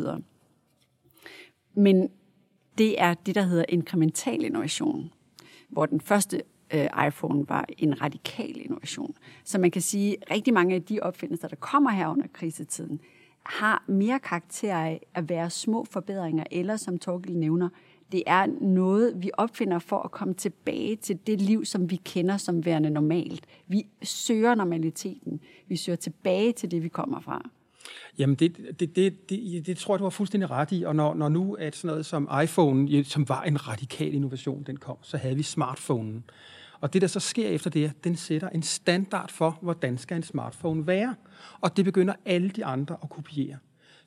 Men 1.73 2.09
det 2.77 3.01
er 3.01 3.13
det, 3.13 3.35
der 3.35 3.41
hedder 3.41 3.65
inkremental 3.69 4.43
innovation, 4.43 5.11
hvor 5.69 5.85
den 5.85 6.01
første 6.01 6.41
øh, 6.73 7.07
iPhone 7.07 7.49
var 7.49 7.65
en 7.77 8.01
radikal 8.01 8.61
innovation. 8.61 9.15
Så 9.43 9.59
man 9.59 9.71
kan 9.71 9.81
sige, 9.81 10.17
at 10.21 10.31
rigtig 10.31 10.53
mange 10.53 10.75
af 10.75 10.83
de 10.83 10.99
opfindelser, 11.01 11.47
der 11.47 11.55
kommer 11.55 11.89
her 11.89 12.07
under 12.07 12.27
krisetiden, 12.33 12.99
har 13.43 13.83
mere 13.87 14.19
karakter 14.19 14.75
af 14.75 15.01
at 15.13 15.29
være 15.29 15.49
små 15.49 15.85
forbedringer, 15.91 16.43
eller 16.51 16.77
som 16.77 16.97
Torgild 16.97 17.35
nævner, 17.35 17.69
det 18.11 18.23
er 18.25 18.45
noget, 18.61 19.13
vi 19.15 19.31
opfinder 19.33 19.79
for 19.79 19.99
at 19.99 20.11
komme 20.11 20.33
tilbage 20.33 20.95
til 20.95 21.19
det 21.27 21.41
liv, 21.41 21.65
som 21.65 21.91
vi 21.91 21.95
kender 21.95 22.37
som 22.37 22.65
værende 22.65 22.89
normalt. 22.89 23.45
Vi 23.67 23.85
søger 24.03 24.55
normaliteten. 24.55 25.39
Vi 25.67 25.75
søger 25.75 25.95
tilbage 25.95 26.51
til 26.51 26.71
det, 26.71 26.83
vi 26.83 26.87
kommer 26.87 27.19
fra. 27.19 27.49
Jamen, 28.17 28.35
det, 28.35 28.57
det, 28.79 28.95
det, 28.95 29.29
det, 29.29 29.67
det 29.67 29.77
tror 29.77 29.93
jeg, 29.93 29.99
du 29.99 30.05
har 30.05 30.09
fuldstændig 30.09 30.49
ret 30.49 30.71
i. 30.71 30.83
Og 30.83 30.95
når, 30.95 31.13
når 31.13 31.29
nu 31.29 31.53
at 31.53 31.75
sådan 31.75 31.87
noget 31.87 32.05
som 32.05 32.29
iPhone, 32.43 33.03
som 33.03 33.29
var 33.29 33.41
en 33.41 33.67
radikal 33.67 34.13
innovation, 34.13 34.63
den 34.63 34.77
kom, 34.77 34.97
så 35.01 35.17
havde 35.17 35.35
vi 35.35 35.43
smartphonen. 35.43 36.23
Og 36.81 36.93
det, 36.93 37.01
der 37.01 37.07
så 37.07 37.19
sker 37.19 37.47
efter 37.47 37.69
det, 37.69 37.91
den 38.03 38.15
sætter 38.15 38.49
en 38.49 38.63
standard 38.63 39.31
for, 39.31 39.59
hvordan 39.61 39.97
skal 39.97 40.17
en 40.17 40.23
smartphone 40.23 40.87
være. 40.87 41.15
Og 41.61 41.77
det 41.77 41.85
begynder 41.85 42.13
alle 42.25 42.49
de 42.49 42.65
andre 42.65 42.97
at 43.03 43.09
kopiere. 43.09 43.57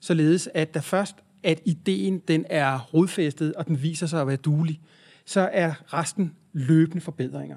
Således, 0.00 0.48
at 0.54 0.74
der 0.74 0.80
først, 0.80 1.16
at 1.42 1.60
ideen 1.64 2.18
den 2.18 2.44
er 2.50 2.78
rodfæstet, 2.78 3.54
og 3.54 3.66
den 3.66 3.82
viser 3.82 4.06
sig 4.06 4.20
at 4.20 4.26
være 4.26 4.36
duelig, 4.36 4.80
så 5.24 5.50
er 5.52 5.94
resten 5.94 6.34
løbende 6.52 7.00
forbedringer. 7.00 7.56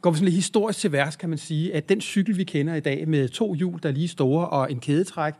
Går 0.00 0.10
vi 0.10 0.16
sådan 0.16 0.24
lidt 0.24 0.34
historisk 0.34 0.78
til 0.78 0.92
værks, 0.92 1.16
kan 1.16 1.28
man 1.28 1.38
sige, 1.38 1.74
at 1.74 1.88
den 1.88 2.00
cykel, 2.00 2.36
vi 2.36 2.44
kender 2.44 2.74
i 2.74 2.80
dag 2.80 3.08
med 3.08 3.28
to 3.28 3.54
hjul, 3.54 3.80
der 3.82 3.88
er 3.88 3.92
lige 3.92 4.08
store, 4.08 4.48
og 4.48 4.72
en 4.72 4.80
kædetræk, 4.80 5.34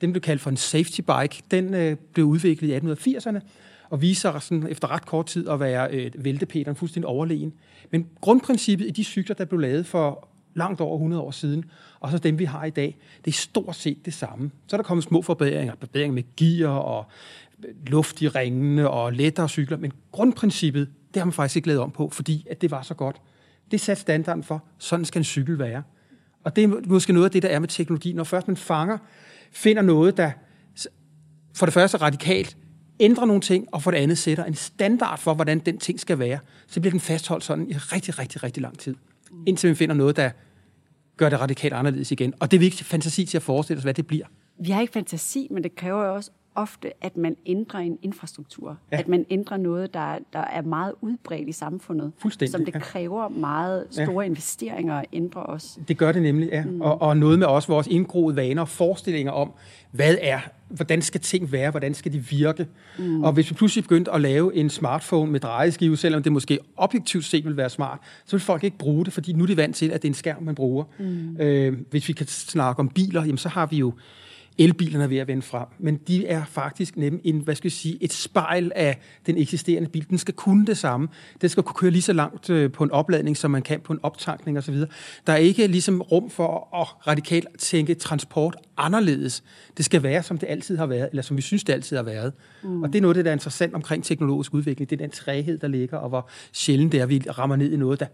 den 0.00 0.12
blev 0.12 0.20
kaldt 0.20 0.42
for 0.42 0.50
en 0.50 0.56
safety 0.56 1.00
bike. 1.00 1.42
Den 1.50 1.74
øh, 1.74 1.96
blev 2.12 2.26
udviklet 2.26 2.68
i 2.68 2.76
1880'erne, 2.76 3.40
og 3.90 4.02
viser 4.02 4.32
sig 4.32 4.42
sådan, 4.42 4.66
efter 4.70 4.90
ret 4.90 5.06
kort 5.06 5.26
tid 5.26 5.48
at 5.48 5.60
være 5.60 5.88
øh, 5.90 6.10
væltepeteren 6.18 6.76
fuldstændig 6.76 7.08
overlegen. 7.08 7.52
Men 7.90 8.08
grundprincippet 8.20 8.86
i 8.86 8.90
de 8.90 9.04
cykler, 9.04 9.36
der 9.36 9.44
blev 9.44 9.60
lavet 9.60 9.86
for 9.86 10.28
langt 10.54 10.80
over 10.80 10.96
100 10.96 11.22
år 11.22 11.30
siden, 11.30 11.64
og 12.00 12.10
så 12.10 12.18
dem, 12.18 12.38
vi 12.38 12.44
har 12.44 12.64
i 12.64 12.70
dag, 12.70 12.96
det 13.24 13.30
er 13.30 13.34
stort 13.34 13.76
set 13.76 14.04
det 14.04 14.14
samme. 14.14 14.50
Så 14.66 14.76
er 14.76 14.78
der 14.78 14.84
kommet 14.84 15.04
små 15.04 15.22
forbedringer, 15.22 15.74
forbedringer 15.80 16.14
med 16.14 16.22
gear 16.36 16.70
og 16.70 17.06
øh, 17.64 17.74
luft 17.86 18.22
i 18.22 18.28
ringene 18.28 18.90
og 18.90 19.12
lettere 19.12 19.48
cykler, 19.48 19.76
men 19.76 19.92
grundprincippet, 20.12 20.88
det 21.14 21.20
har 21.20 21.24
man 21.24 21.32
faktisk 21.32 21.56
ikke 21.56 21.68
lavet 21.68 21.82
om 21.82 21.90
på, 21.90 22.08
fordi 22.08 22.46
at 22.50 22.62
det 22.62 22.70
var 22.70 22.82
så 22.82 22.94
godt. 22.94 23.20
Det 23.70 23.80
satte 23.80 24.00
standarden 24.00 24.42
for, 24.42 24.64
sådan 24.78 25.04
skal 25.04 25.20
en 25.20 25.24
cykel 25.24 25.58
være. 25.58 25.82
Og 26.44 26.56
det 26.56 26.64
er 26.64 26.68
måske 26.86 27.12
noget 27.12 27.24
af 27.24 27.30
det, 27.30 27.42
der 27.42 27.48
er 27.48 27.58
med 27.58 27.68
teknologi. 27.68 28.12
Når 28.12 28.24
først 28.24 28.48
man 28.48 28.56
fanger, 28.56 28.98
finder 29.52 29.82
noget, 29.82 30.16
der 30.16 30.30
for 31.54 31.66
det 31.66 31.72
første 31.72 31.96
radikalt 31.96 32.56
ændrer 33.00 33.24
nogle 33.24 33.40
ting, 33.40 33.68
og 33.72 33.82
for 33.82 33.90
det 33.90 33.98
andet 33.98 34.18
sætter 34.18 34.44
en 34.44 34.54
standard 34.54 35.18
for, 35.18 35.34
hvordan 35.34 35.58
den 35.58 35.78
ting 35.78 36.00
skal 36.00 36.18
være, 36.18 36.38
så 36.66 36.80
bliver 36.80 36.90
den 36.90 37.00
fastholdt 37.00 37.44
sådan 37.44 37.70
i 37.70 37.74
rigtig, 37.74 38.18
rigtig, 38.18 38.42
rigtig 38.42 38.62
lang 38.62 38.78
tid. 38.78 38.94
Indtil 39.46 39.70
vi 39.70 39.74
finder 39.74 39.94
noget, 39.94 40.16
der 40.16 40.30
gør 41.16 41.28
det 41.28 41.40
radikalt 41.40 41.74
anderledes 41.74 42.12
igen. 42.12 42.34
Og 42.40 42.50
det 42.50 42.60
er 42.60 42.64
ikke 42.64 42.84
fantasi 42.84 43.24
til 43.24 43.38
at 43.38 43.42
forestille 43.42 43.78
os, 43.78 43.82
hvad 43.82 43.94
det 43.94 44.06
bliver. 44.06 44.26
Vi 44.58 44.70
har 44.70 44.80
ikke 44.80 44.92
fantasi, 44.92 45.48
men 45.50 45.62
det 45.62 45.76
kræver 45.76 46.04
jo 46.04 46.14
også 46.14 46.30
ofte, 46.54 47.04
at 47.04 47.16
man 47.16 47.36
ændrer 47.46 47.80
en 47.80 47.98
infrastruktur. 48.02 48.78
Ja. 48.92 48.98
At 48.98 49.08
man 49.08 49.26
ændrer 49.30 49.56
noget, 49.56 49.94
der, 49.94 50.18
der 50.32 50.38
er 50.38 50.62
meget 50.62 50.92
udbredt 51.00 51.48
i 51.48 51.52
samfundet. 51.52 52.12
Som 52.46 52.64
det 52.64 52.74
kræver 52.74 53.28
meget 53.28 53.86
store 53.90 54.22
ja. 54.22 54.28
investeringer 54.28 54.94
at 54.94 55.06
ændre 55.12 55.42
os. 55.42 55.78
Det 55.88 55.98
gør 55.98 56.12
det 56.12 56.22
nemlig, 56.22 56.48
ja. 56.52 56.64
Mm. 56.64 56.80
Og, 56.80 57.02
og 57.02 57.16
noget 57.16 57.38
med 57.38 57.46
også 57.46 57.68
vores 57.68 57.86
indgroede 57.86 58.36
vaner 58.36 58.62
og 58.62 58.68
forestillinger 58.68 59.32
om, 59.32 59.52
hvad 59.90 60.16
er, 60.20 60.40
hvordan 60.68 61.02
skal 61.02 61.20
ting 61.20 61.52
være, 61.52 61.70
hvordan 61.70 61.94
skal 61.94 62.12
de 62.12 62.18
virke. 62.18 62.66
Mm. 62.98 63.24
Og 63.24 63.32
hvis 63.32 63.50
vi 63.50 63.54
pludselig 63.54 63.84
begyndte 63.84 64.10
at 64.10 64.20
lave 64.20 64.54
en 64.54 64.70
smartphone 64.70 65.32
med 65.32 65.40
drejeskive, 65.40 65.96
selvom 65.96 66.22
det 66.22 66.32
måske 66.32 66.58
objektivt 66.76 67.24
set 67.24 67.44
vil 67.44 67.56
være 67.56 67.70
smart, 67.70 67.98
så 68.24 68.36
vil 68.36 68.40
folk 68.40 68.64
ikke 68.64 68.78
bruge 68.78 69.04
det, 69.04 69.12
fordi 69.12 69.32
nu 69.32 69.42
er 69.42 69.46
de 69.46 69.56
vant 69.56 69.76
til, 69.76 69.90
at 69.90 70.02
det 70.02 70.08
er 70.08 70.10
en 70.10 70.14
skærm, 70.14 70.42
man 70.42 70.54
bruger. 70.54 70.84
Mm. 70.98 71.36
Øh, 71.36 71.78
hvis 71.90 72.08
vi 72.08 72.12
kan 72.12 72.26
snakke 72.26 72.80
om 72.80 72.88
biler, 72.88 73.24
jamen 73.24 73.38
så 73.38 73.48
har 73.48 73.66
vi 73.66 73.76
jo 73.76 73.92
elbilerne 74.58 75.04
er 75.04 75.08
ved 75.08 75.18
at 75.18 75.28
vende 75.28 75.42
frem, 75.42 75.66
men 75.78 75.96
de 75.96 76.26
er 76.26 76.44
faktisk 76.44 76.96
nemlig 76.96 77.20
en, 77.24 77.38
hvad 77.38 77.54
skal 77.54 77.68
jeg 77.68 77.72
sige, 77.72 77.98
et 78.00 78.12
spejl 78.12 78.72
af 78.74 79.00
den 79.26 79.36
eksisterende 79.36 79.88
bil. 79.88 80.06
Den 80.10 80.18
skal 80.18 80.34
kunne 80.34 80.66
det 80.66 80.78
samme. 80.78 81.08
Den 81.40 81.48
skal 81.48 81.62
kunne 81.62 81.74
køre 81.74 81.90
lige 81.90 82.02
så 82.02 82.12
langt 82.12 82.50
øh, 82.50 82.72
på 82.72 82.84
en 82.84 82.90
opladning, 82.90 83.36
som 83.36 83.50
man 83.50 83.62
kan 83.62 83.80
på 83.80 83.92
en 83.92 83.98
optankning 84.02 84.58
osv. 84.58 84.74
Der 85.26 85.32
er 85.32 85.36
ikke 85.36 85.66
ligesom 85.66 86.02
rum 86.02 86.30
for 86.30 86.80
at 86.80 87.06
radikalt 87.06 87.48
tænke 87.58 87.94
transport 87.94 88.56
anderledes. 88.76 89.44
Det 89.76 89.84
skal 89.84 90.02
være, 90.02 90.22
som 90.22 90.38
det 90.38 90.46
altid 90.46 90.76
har 90.76 90.86
været, 90.86 91.08
eller 91.10 91.22
som 91.22 91.36
vi 91.36 91.42
synes, 91.42 91.64
det 91.64 91.72
altid 91.72 91.96
har 91.96 92.04
været. 92.04 92.32
Mm. 92.62 92.82
Og 92.82 92.92
det 92.92 92.98
er 92.98 93.02
noget, 93.02 93.16
det 93.16 93.24
der 93.24 93.30
er 93.30 93.34
interessant 93.34 93.74
omkring 93.74 94.04
teknologisk 94.04 94.54
udvikling. 94.54 94.90
Det 94.90 94.96
er 94.96 95.04
den 95.04 95.10
træhed, 95.10 95.58
der 95.58 95.68
ligger, 95.68 95.98
og 95.98 96.08
hvor 96.08 96.28
sjældent 96.52 96.92
det 96.92 96.98
er, 96.98 97.02
at 97.02 97.10
vi 97.10 97.22
rammer 97.38 97.56
ned 97.56 97.72
i 97.72 97.76
noget, 97.76 98.00
der 98.00 98.06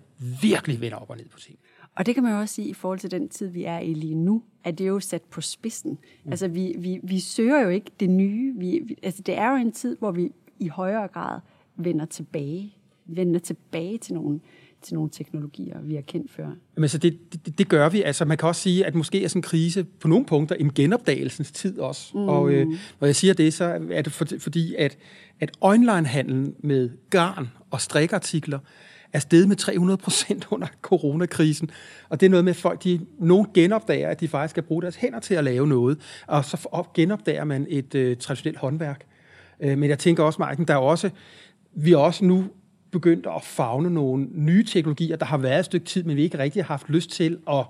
virkelig 0.43 0.81
vender 0.81 0.97
op 0.97 1.11
og 1.11 1.17
ned 1.17 1.25
på 1.33 1.39
ting. 1.39 1.59
Og 1.97 2.07
det 2.07 2.15
kan 2.15 2.25
man 2.25 2.33
jo 2.33 2.39
også 2.39 2.55
sige 2.55 2.69
i 2.69 2.75
forhold 2.75 2.99
til 2.99 3.11
den 3.11 3.29
tid, 3.29 3.47
vi 3.47 3.65
er 3.65 3.79
i 3.79 3.95
lige 3.95 4.15
nu, 4.15 4.43
at 4.65 4.79
det 4.79 4.85
er 4.85 4.89
jo 4.89 5.01
sat 5.01 5.23
på 5.23 5.41
spidsen. 5.41 5.91
Mm. 6.25 6.31
Altså, 6.31 6.49
vi, 6.49 6.75
vi, 6.79 7.01
vi 7.03 7.21
søger 7.21 7.61
jo 7.63 7.69
ikke 7.69 7.91
det 8.01 8.11
nye. 8.11 8.55
Vi, 8.59 8.81
vi, 8.85 8.97
altså, 9.03 9.23
det 9.23 9.39
er 9.39 9.51
jo 9.51 9.57
en 9.57 9.73
tid, 9.73 9.97
hvor 9.99 10.11
vi 10.11 10.31
i 10.59 10.69
højere 10.69 11.09
grad 11.09 11.41
vender 11.77 12.05
tilbage. 12.05 12.75
Vender 13.07 13.41
tilbage 13.41 13.99
til 13.99 14.15
nogle, 14.15 14.41
til 14.83 14.95
nogle 14.95 15.11
teknologier, 15.11 15.81
vi 15.81 15.95
har 15.95 16.03
kendt 16.03 16.31
før. 16.31 16.51
Men 16.77 16.89
så 16.89 16.99
det, 16.99 17.19
det, 17.47 17.59
det 17.59 17.69
gør 17.69 17.89
vi. 17.89 18.03
Altså, 18.03 18.25
man 18.25 18.39
kan 18.39 18.49
også 18.49 18.63
sige, 18.63 18.87
at 18.87 18.95
måske 18.95 19.25
er 19.25 19.29
sådan 19.29 19.39
en 19.39 19.43
krise 19.43 19.85
på 19.85 20.09
nogle 20.09 20.27
punkter 20.27 20.55
en 20.55 20.73
genopdagelsens 20.75 21.53
tid 21.53 21.79
også. 21.79 22.11
Mm. 22.15 22.29
Og 22.29 22.51
øh, 22.51 22.67
når 23.01 23.07
jeg 23.07 23.17
siger 23.17 23.35
det, 23.35 23.55
så 23.55 23.89
er 23.91 24.03
det 24.03 24.13
for, 24.13 24.27
fordi, 24.39 24.75
at, 24.75 24.99
at 25.41 25.51
online-handlen 25.61 26.55
med 26.59 26.91
garn 27.11 27.49
og 27.71 27.81
strikartikler 27.81 28.59
er 29.13 29.19
steget 29.19 29.49
med 29.49 29.57
300 29.57 29.97
procent 29.97 30.47
under 30.55 30.67
coronakrisen. 30.83 31.71
Og 32.09 32.21
det 32.21 32.27
er 32.27 32.31
noget 32.31 32.45
med, 32.45 32.51
at 32.51 32.57
folk, 32.57 32.85
de, 32.85 33.01
nogen 33.19 33.47
genopdager, 33.55 34.09
at 34.09 34.21
de 34.21 34.29
faktisk 34.29 34.51
skal 34.51 34.63
bruge 34.63 34.83
deres 34.83 34.97
hænder 34.97 35.21
til 35.21 35.35
at 35.35 35.45
lave 35.45 35.67
noget, 35.67 35.99
og 36.27 36.45
så 36.45 36.69
op, 36.73 36.93
genopdager 36.93 37.45
man 37.45 37.67
et 37.69 37.95
øh, 37.95 38.17
traditionelt 38.17 38.59
håndværk. 38.59 39.05
Øh, 39.61 39.79
men 39.79 39.91
jeg 39.91 39.99
tænker 39.99 40.23
også, 40.23 40.37
Marken, 40.39 40.65
der 40.65 40.75
er 40.75 40.79
også, 40.79 41.11
vi 41.73 41.93
er 41.93 41.97
også 41.97 42.25
nu 42.25 42.45
begyndt 42.91 43.27
at 43.27 43.45
fagne 43.45 43.91
nogle 43.91 44.29
nye 44.33 44.65
teknologier, 44.65 45.17
der 45.17 45.27
har 45.27 45.39
været 45.39 45.59
et 45.59 45.65
stykke 45.65 45.87
tid, 45.87 46.03
men 46.03 46.17
vi 46.17 46.23
ikke 46.23 46.39
rigtig 46.39 46.65
har 46.65 46.75
haft 46.75 46.89
lyst 46.89 47.11
til 47.11 47.39
at 47.51 47.65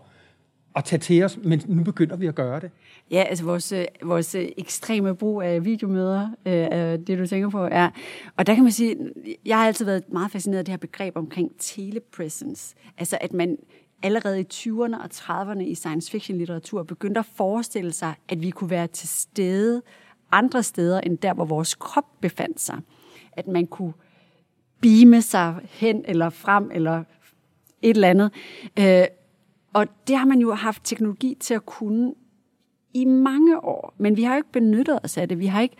at 0.76 0.84
tage 0.84 1.00
til 1.00 1.24
os, 1.24 1.38
men 1.44 1.62
nu 1.66 1.82
begynder 1.82 2.16
vi 2.16 2.26
at 2.26 2.34
gøre 2.34 2.60
det. 2.60 2.70
Ja, 3.10 3.24
altså 3.28 3.44
vores, 3.44 3.72
øh, 3.72 3.84
vores 4.02 4.34
øh, 4.34 4.48
ekstreme 4.58 5.14
brug 5.14 5.42
af 5.42 5.64
videomøder, 5.64 6.28
øh, 6.46 6.98
det 7.06 7.18
du 7.18 7.26
tænker 7.26 7.48
på, 7.48 7.68
er, 7.70 7.90
og 8.36 8.46
der 8.46 8.54
kan 8.54 8.62
man 8.62 8.72
sige, 8.72 8.96
jeg 9.46 9.58
har 9.58 9.66
altid 9.66 9.84
været 9.84 10.12
meget 10.12 10.30
fascineret 10.30 10.58
af 10.58 10.64
det 10.64 10.72
her 10.72 10.78
begreb 10.78 11.16
omkring 11.16 11.50
telepresence, 11.58 12.74
altså 12.98 13.18
at 13.20 13.32
man 13.32 13.56
allerede 14.02 14.40
i 14.40 14.46
20'erne 14.52 15.02
og 15.02 15.08
30'erne 15.12 15.60
i 15.60 15.74
science 15.74 16.10
fiction 16.10 16.38
litteratur 16.38 16.82
begyndte 16.82 17.18
at 17.18 17.26
forestille 17.36 17.92
sig, 17.92 18.14
at 18.28 18.42
vi 18.42 18.50
kunne 18.50 18.70
være 18.70 18.86
til 18.86 19.08
stede 19.08 19.82
andre 20.32 20.62
steder 20.62 21.00
end 21.00 21.18
der, 21.18 21.34
hvor 21.34 21.44
vores 21.44 21.74
krop 21.74 22.06
befandt 22.20 22.60
sig. 22.60 22.78
At 23.32 23.46
man 23.46 23.66
kunne 23.66 23.92
beame 24.80 25.22
sig 25.22 25.54
hen 25.64 26.04
eller 26.04 26.30
frem 26.30 26.70
eller 26.74 27.04
et 27.82 27.94
eller 27.94 28.08
andet. 28.08 28.30
Øh, 28.78 29.04
og 29.72 29.86
det 30.08 30.16
har 30.16 30.26
man 30.26 30.38
jo 30.38 30.54
haft 30.54 30.84
teknologi 30.84 31.36
til 31.40 31.54
at 31.54 31.66
kunne 31.66 32.14
i 32.94 33.04
mange 33.04 33.64
år, 33.64 33.94
men 33.98 34.16
vi 34.16 34.22
har 34.22 34.34
jo 34.34 34.36
ikke 34.36 34.52
benyttet 34.52 34.98
os 35.04 35.16
af 35.16 35.28
det. 35.28 35.38
Vi 35.38 35.46
har 35.46 35.60
ikke 35.60 35.76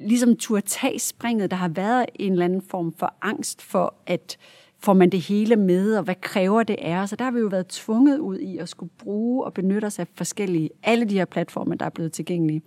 ligesom 0.00 0.36
tur 0.36 0.60
tage 0.60 0.98
springet. 0.98 1.50
Der 1.50 1.56
har 1.56 1.68
været 1.68 2.06
en 2.14 2.32
eller 2.32 2.44
anden 2.44 2.62
form 2.62 2.92
for 2.92 3.14
angst 3.22 3.62
for, 3.62 3.94
at 4.06 4.38
får 4.78 4.92
man 4.92 5.10
det 5.10 5.20
hele 5.20 5.56
med, 5.56 5.96
og 5.96 6.04
hvad 6.04 6.14
kræver 6.20 6.62
det 6.62 6.76
er. 6.78 7.06
Så 7.06 7.16
der 7.16 7.24
har 7.24 7.30
vi 7.30 7.38
jo 7.38 7.46
været 7.46 7.66
tvunget 7.66 8.18
ud 8.18 8.38
i 8.38 8.58
at 8.58 8.68
skulle 8.68 8.92
bruge 8.98 9.44
og 9.44 9.54
benytte 9.54 9.86
os 9.86 9.98
af 9.98 10.06
forskellige, 10.14 10.70
alle 10.82 11.04
de 11.04 11.14
her 11.14 11.24
platforme, 11.24 11.74
der 11.74 11.86
er 11.86 11.90
blevet 11.90 12.12
tilgængelige. 12.12 12.62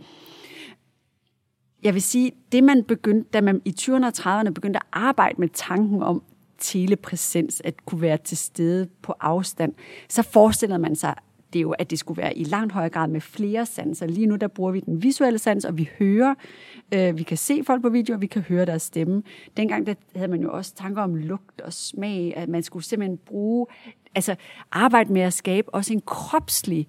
Jeg 1.83 1.93
vil 1.93 2.01
sige, 2.01 2.31
det 2.51 2.63
man 2.63 2.83
begyndte, 2.83 3.29
da 3.33 3.41
man 3.41 3.61
i 3.65 3.75
20'erne 3.79 4.05
og 4.05 4.13
30'erne 4.17 4.49
begyndte 4.49 4.79
at 4.79 4.85
arbejde 4.91 5.35
med 5.37 5.49
tanken 5.49 6.03
om, 6.03 6.23
telepræsens 6.61 7.61
at 7.65 7.85
kunne 7.85 8.01
være 8.01 8.17
til 8.17 8.37
stede 8.37 8.87
på 9.01 9.13
afstand, 9.19 9.73
så 10.09 10.21
forestiller 10.21 10.77
man 10.77 10.95
sig 10.95 11.15
det 11.53 11.59
er 11.59 11.61
jo, 11.61 11.71
at 11.71 11.89
det 11.89 11.99
skulle 11.99 12.21
være 12.21 12.37
i 12.37 12.43
langt 12.43 12.73
højere 12.73 12.89
grad 12.89 13.07
med 13.07 13.21
flere 13.21 13.65
sanser. 13.65 14.07
Lige 14.07 14.27
nu 14.27 14.35
der 14.35 14.47
bruger 14.47 14.71
vi 14.71 14.79
den 14.79 15.03
visuelle 15.03 15.39
sans, 15.39 15.65
og 15.65 15.77
vi 15.77 15.89
hører, 15.99 16.35
øh, 16.93 17.17
vi 17.17 17.23
kan 17.23 17.37
se 17.37 17.63
folk 17.65 17.81
på 17.81 17.89
video, 17.89 18.15
og 18.15 18.21
vi 18.21 18.27
kan 18.27 18.41
høre 18.41 18.65
deres 18.65 18.81
stemme. 18.81 19.23
Dengang 19.57 19.87
der 19.87 19.93
havde 20.15 20.31
man 20.31 20.41
jo 20.41 20.51
også 20.51 20.75
tanker 20.75 21.01
om 21.01 21.15
lugt 21.15 21.61
og 21.61 21.73
smag, 21.73 22.33
at 22.37 22.49
man 22.49 22.63
skulle 22.63 22.85
simpelthen 22.85 23.17
bruge, 23.17 23.67
altså 24.15 24.35
arbejde 24.71 25.13
med 25.13 25.21
at 25.21 25.33
skabe 25.33 25.75
også 25.75 25.93
en 25.93 26.01
kropslig 26.01 26.87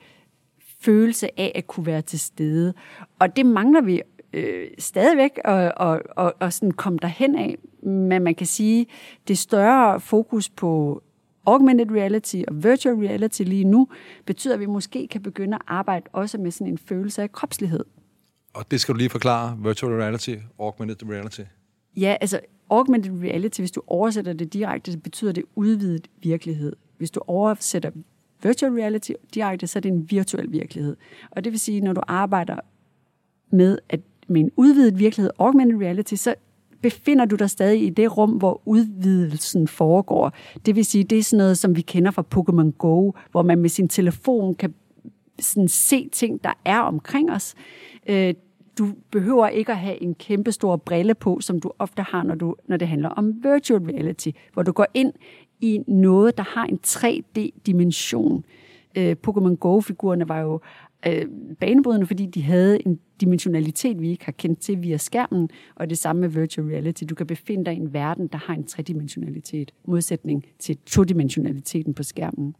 følelse 0.81 1.41
af 1.41 1.53
at 1.55 1.67
kunne 1.67 1.87
være 1.87 2.03
til 2.03 2.21
stede. 2.21 2.75
Og 3.19 3.37
det 3.37 3.47
mangler 3.47 3.81
vi 3.81 4.03
øh, 4.33 4.69
stadigvæk 4.79 5.31
at, 5.45 5.73
og, 5.75 6.03
og, 6.17 6.35
og 6.41 6.53
sådan 6.53 6.71
komme 6.71 6.99
derhen 7.03 7.37
af. 7.39 7.59
Men 7.83 8.23
man 8.23 8.35
kan 8.35 8.47
sige, 8.47 8.87
det 9.29 9.39
større 9.39 10.01
fokus 10.01 10.49
på 10.49 11.03
augmented 11.47 11.91
reality 11.91 12.43
og 12.49 12.65
virtual 12.65 12.95
reality 12.95 13.43
lige 13.43 13.65
nu, 13.65 13.89
betyder, 14.27 14.55
at 14.55 14.61
vi 14.61 14.67
måske 14.67 15.09
kan 15.09 15.23
begynde 15.23 15.55
at 15.55 15.63
arbejde 15.67 16.07
også 16.13 16.39
med 16.39 16.51
sådan 16.51 16.67
en 16.67 16.79
følelse 16.79 17.23
af 17.23 17.33
kropslighed. 17.33 17.85
Og 18.55 18.71
det 18.71 18.81
skal 18.81 18.95
du 18.95 18.99
lige 18.99 19.11
forklare, 19.11 19.59
virtual 19.63 19.93
reality, 19.93 20.35
augmented 20.59 21.09
reality? 21.09 21.41
Ja, 21.97 22.17
altså 22.21 22.41
augmented 22.71 23.23
reality, 23.23 23.61
hvis 23.61 23.71
du 23.71 23.83
oversætter 23.87 24.33
det 24.33 24.53
direkte, 24.53 24.93
så 24.93 24.99
betyder 24.99 25.33
det 25.33 25.45
udvidet 25.55 26.09
virkelighed. 26.23 26.77
Hvis 26.99 27.11
du 27.11 27.21
oversætter 27.27 27.91
virtual 28.43 28.73
reality 28.73 29.11
direkte, 29.35 29.67
så 29.67 29.79
er 29.79 29.81
det 29.81 29.93
en 29.93 30.11
virtuel 30.11 30.53
virkelighed. 30.53 30.97
Og 31.31 31.45
det 31.45 31.53
vil 31.53 31.61
sige, 31.61 31.81
når 31.81 31.93
du 31.93 32.01
arbejder 32.09 32.57
med, 33.51 33.79
at 33.89 34.01
med 34.29 34.41
en 34.41 34.51
udvidet 34.57 34.99
virkelighed, 34.99 35.31
augmented 35.39 35.81
reality, 35.81 36.15
så 36.15 36.35
befinder 36.83 37.25
du 37.25 37.37
dig 37.37 37.51
stadig 37.51 37.83
i 37.87 37.91
det 37.91 38.17
rum, 38.17 38.31
hvor 38.31 38.63
udvidelsen 38.65 39.69
foregår. 39.69 40.33
Det 40.67 40.77
vil 40.77 40.85
sige, 40.85 41.05
det 41.05 41.19
er 41.19 41.23
sådan 41.23 41.39
noget, 41.39 41.59
som 41.59 41.77
vi 41.77 41.81
kender 41.81 42.11
fra 42.11 42.25
Pokémon 42.35 42.71
Go, 42.71 43.13
hvor 43.31 43.43
man 43.43 43.59
med 43.59 43.69
sin 43.69 43.89
telefon 43.89 44.55
kan 44.55 44.75
sådan 45.39 45.69
se 45.69 46.09
ting, 46.09 46.45
der 46.45 46.53
er 46.65 46.79
omkring 46.79 47.31
os. 47.31 47.55
Øh, 48.09 48.35
du 48.79 48.89
behøver 49.11 49.49
ikke 49.49 49.73
at 49.73 49.79
have 49.79 50.03
en 50.03 50.15
kæmpe 50.15 50.53
stor 50.53 50.77
brille 50.77 51.15
på, 51.15 51.41
som 51.41 51.61
du 51.61 51.73
ofte 51.79 52.03
har, 52.03 52.23
når, 52.23 52.35
du, 52.35 52.57
når 52.69 52.77
det 52.77 52.89
handler 52.89 53.09
om 53.09 53.45
virtual 53.45 53.83
reality, 53.83 54.29
hvor 54.53 54.63
du 54.63 54.73
går 54.73 54.87
ind 54.95 55.13
i 55.61 55.81
noget, 55.89 56.37
der 56.37 56.43
har 56.43 56.65
en 56.65 56.79
3D-dimension. 56.87 58.45
Øh, 58.97 59.17
Pokémon 59.27 59.55
Go-figurerne 59.55 60.29
var 60.29 60.39
jo 60.39 60.61
øh, 61.07 61.27
banebrydende, 61.61 62.07
fordi 62.07 62.27
de 62.27 62.43
havde 62.43 62.87
en 62.87 62.99
dimensionalitet, 63.21 64.01
vi 64.01 64.11
ikke 64.11 64.25
har 64.25 64.33
kendt 64.33 64.61
til 64.61 64.83
via 64.83 64.97
skærmen, 64.97 65.51
og 65.75 65.91
det 65.91 65.99
samme 65.99 66.21
med 66.21 66.29
virtual 66.29 66.67
reality. 66.67 67.05
Du 67.11 67.15
kan 67.15 67.27
befinde 67.27 67.65
dig 67.65 67.75
i 67.75 67.77
en 67.77 67.93
verden, 67.93 68.27
der 68.27 68.39
har 68.39 68.55
en 68.55 68.65
tredimensionalitet, 68.65 69.73
modsætning 69.85 70.45
til 70.59 70.77
todimensionaliteten 70.77 71.95
på 71.95 72.03
skærmen. 72.03 72.55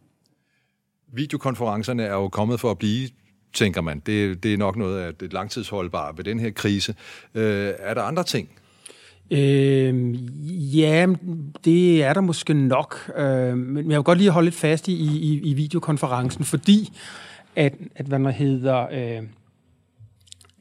Videokonferencerne 1.13 2.03
er 2.03 2.13
jo 2.13 2.29
kommet 2.29 2.59
for 2.59 2.71
at 2.71 2.77
blive, 2.77 3.09
tænker 3.53 3.81
man. 3.81 3.99
Det, 3.99 4.43
det 4.43 4.53
er 4.53 4.57
nok 4.57 4.75
noget 4.75 4.99
af 4.99 5.15
det 5.15 5.33
langtidsholdbare 5.33 6.17
ved 6.17 6.23
den 6.23 6.39
her 6.39 6.51
krise. 6.51 6.95
Øh, 7.35 7.73
er 7.79 7.93
der 7.93 8.01
andre 8.01 8.23
ting, 8.23 8.49
Øh, 9.33 10.15
ja, 10.77 11.07
det 11.65 12.03
er 12.03 12.13
der 12.13 12.21
måske 12.21 12.53
nok. 12.53 13.11
Øh, 13.17 13.57
men 13.57 13.91
jeg 13.91 13.97
vil 13.97 14.03
godt 14.03 14.17
lige 14.17 14.29
holde 14.29 14.45
lidt 14.45 14.55
fast 14.55 14.87
i, 14.87 14.93
i, 14.93 15.41
i 15.43 15.53
videokonferencen, 15.53 16.45
fordi 16.45 16.97
at, 17.55 17.73
at 17.95 18.05
hvad 18.05 18.19
man 18.19 18.33
hedder, 18.33 18.87
øh, 18.91 19.23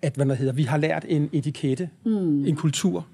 at 0.02 0.14
hvad 0.14 0.26
man 0.26 0.37
hedder, 0.37 0.52
vi 0.52 0.62
har 0.62 0.76
lært 0.76 1.05
en 1.09 1.31
etikette, 1.33 1.88
mm. 2.05 2.45
en 2.45 2.57
kultur, 2.57 3.07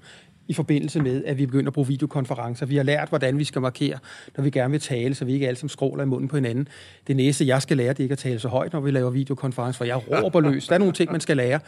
i 0.49 0.53
forbindelse 0.53 0.99
med, 1.01 1.23
at 1.25 1.37
vi 1.37 1.45
begynder 1.45 1.67
at 1.69 1.73
bruge 1.73 1.87
videokonferencer. 1.87 2.65
Vi 2.65 2.75
har 2.75 2.83
lært, 2.83 3.09
hvordan 3.09 3.39
vi 3.39 3.43
skal 3.43 3.61
markere, 3.61 3.97
når 4.37 4.43
vi 4.43 4.49
gerne 4.49 4.71
vil 4.71 4.79
tale, 4.79 5.15
så 5.15 5.25
vi 5.25 5.33
ikke 5.33 5.47
alle 5.47 5.57
sammen 5.57 5.69
skråler 5.69 6.03
i 6.03 6.05
munden 6.05 6.27
på 6.27 6.35
hinanden. 6.35 6.67
Det 7.07 7.15
næste, 7.15 7.47
jeg 7.47 7.61
skal 7.61 7.77
lære, 7.77 7.89
det 7.89 7.99
er 7.99 8.03
ikke 8.03 8.13
at 8.13 8.19
tale 8.19 8.39
så 8.39 8.47
højt, 8.47 8.73
når 8.73 8.79
vi 8.79 8.91
laver 8.91 9.09
videokonferencer, 9.09 9.77
for 9.77 9.85
jeg 9.85 10.01
råber 10.11 10.39
løs. 10.39 10.67
Der 10.67 10.73
er 10.73 10.79
nogle 10.79 10.93
ting, 10.93 11.11
man 11.11 11.21
skal 11.21 11.37
lære. 11.37 11.59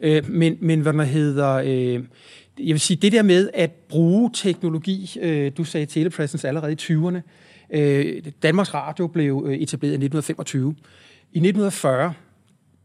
Øh, 0.00 0.30
men, 0.30 0.56
men 0.60 0.80
hvad 0.80 0.92
man 0.92 1.06
hedder... 1.06 1.54
Øh, 1.54 2.04
jeg 2.58 2.72
vil 2.72 2.80
sige, 2.80 2.96
det 2.96 3.12
der 3.12 3.22
med 3.22 3.50
at 3.54 3.70
bruge 3.88 4.30
teknologi, 4.34 5.18
øh, 5.20 5.52
du 5.56 5.64
sagde 5.64 5.86
telepresence 5.86 6.48
allerede 6.48 6.72
i 6.72 6.76
20'erne, 6.80 7.20
øh, 7.70 8.22
Danmarks 8.42 8.74
Radio 8.74 9.06
blev 9.06 9.44
øh, 9.46 9.54
etableret 9.54 9.92
i 9.92 10.04
1925. 10.04 10.74
I 11.32 11.38
1940, 11.38 12.12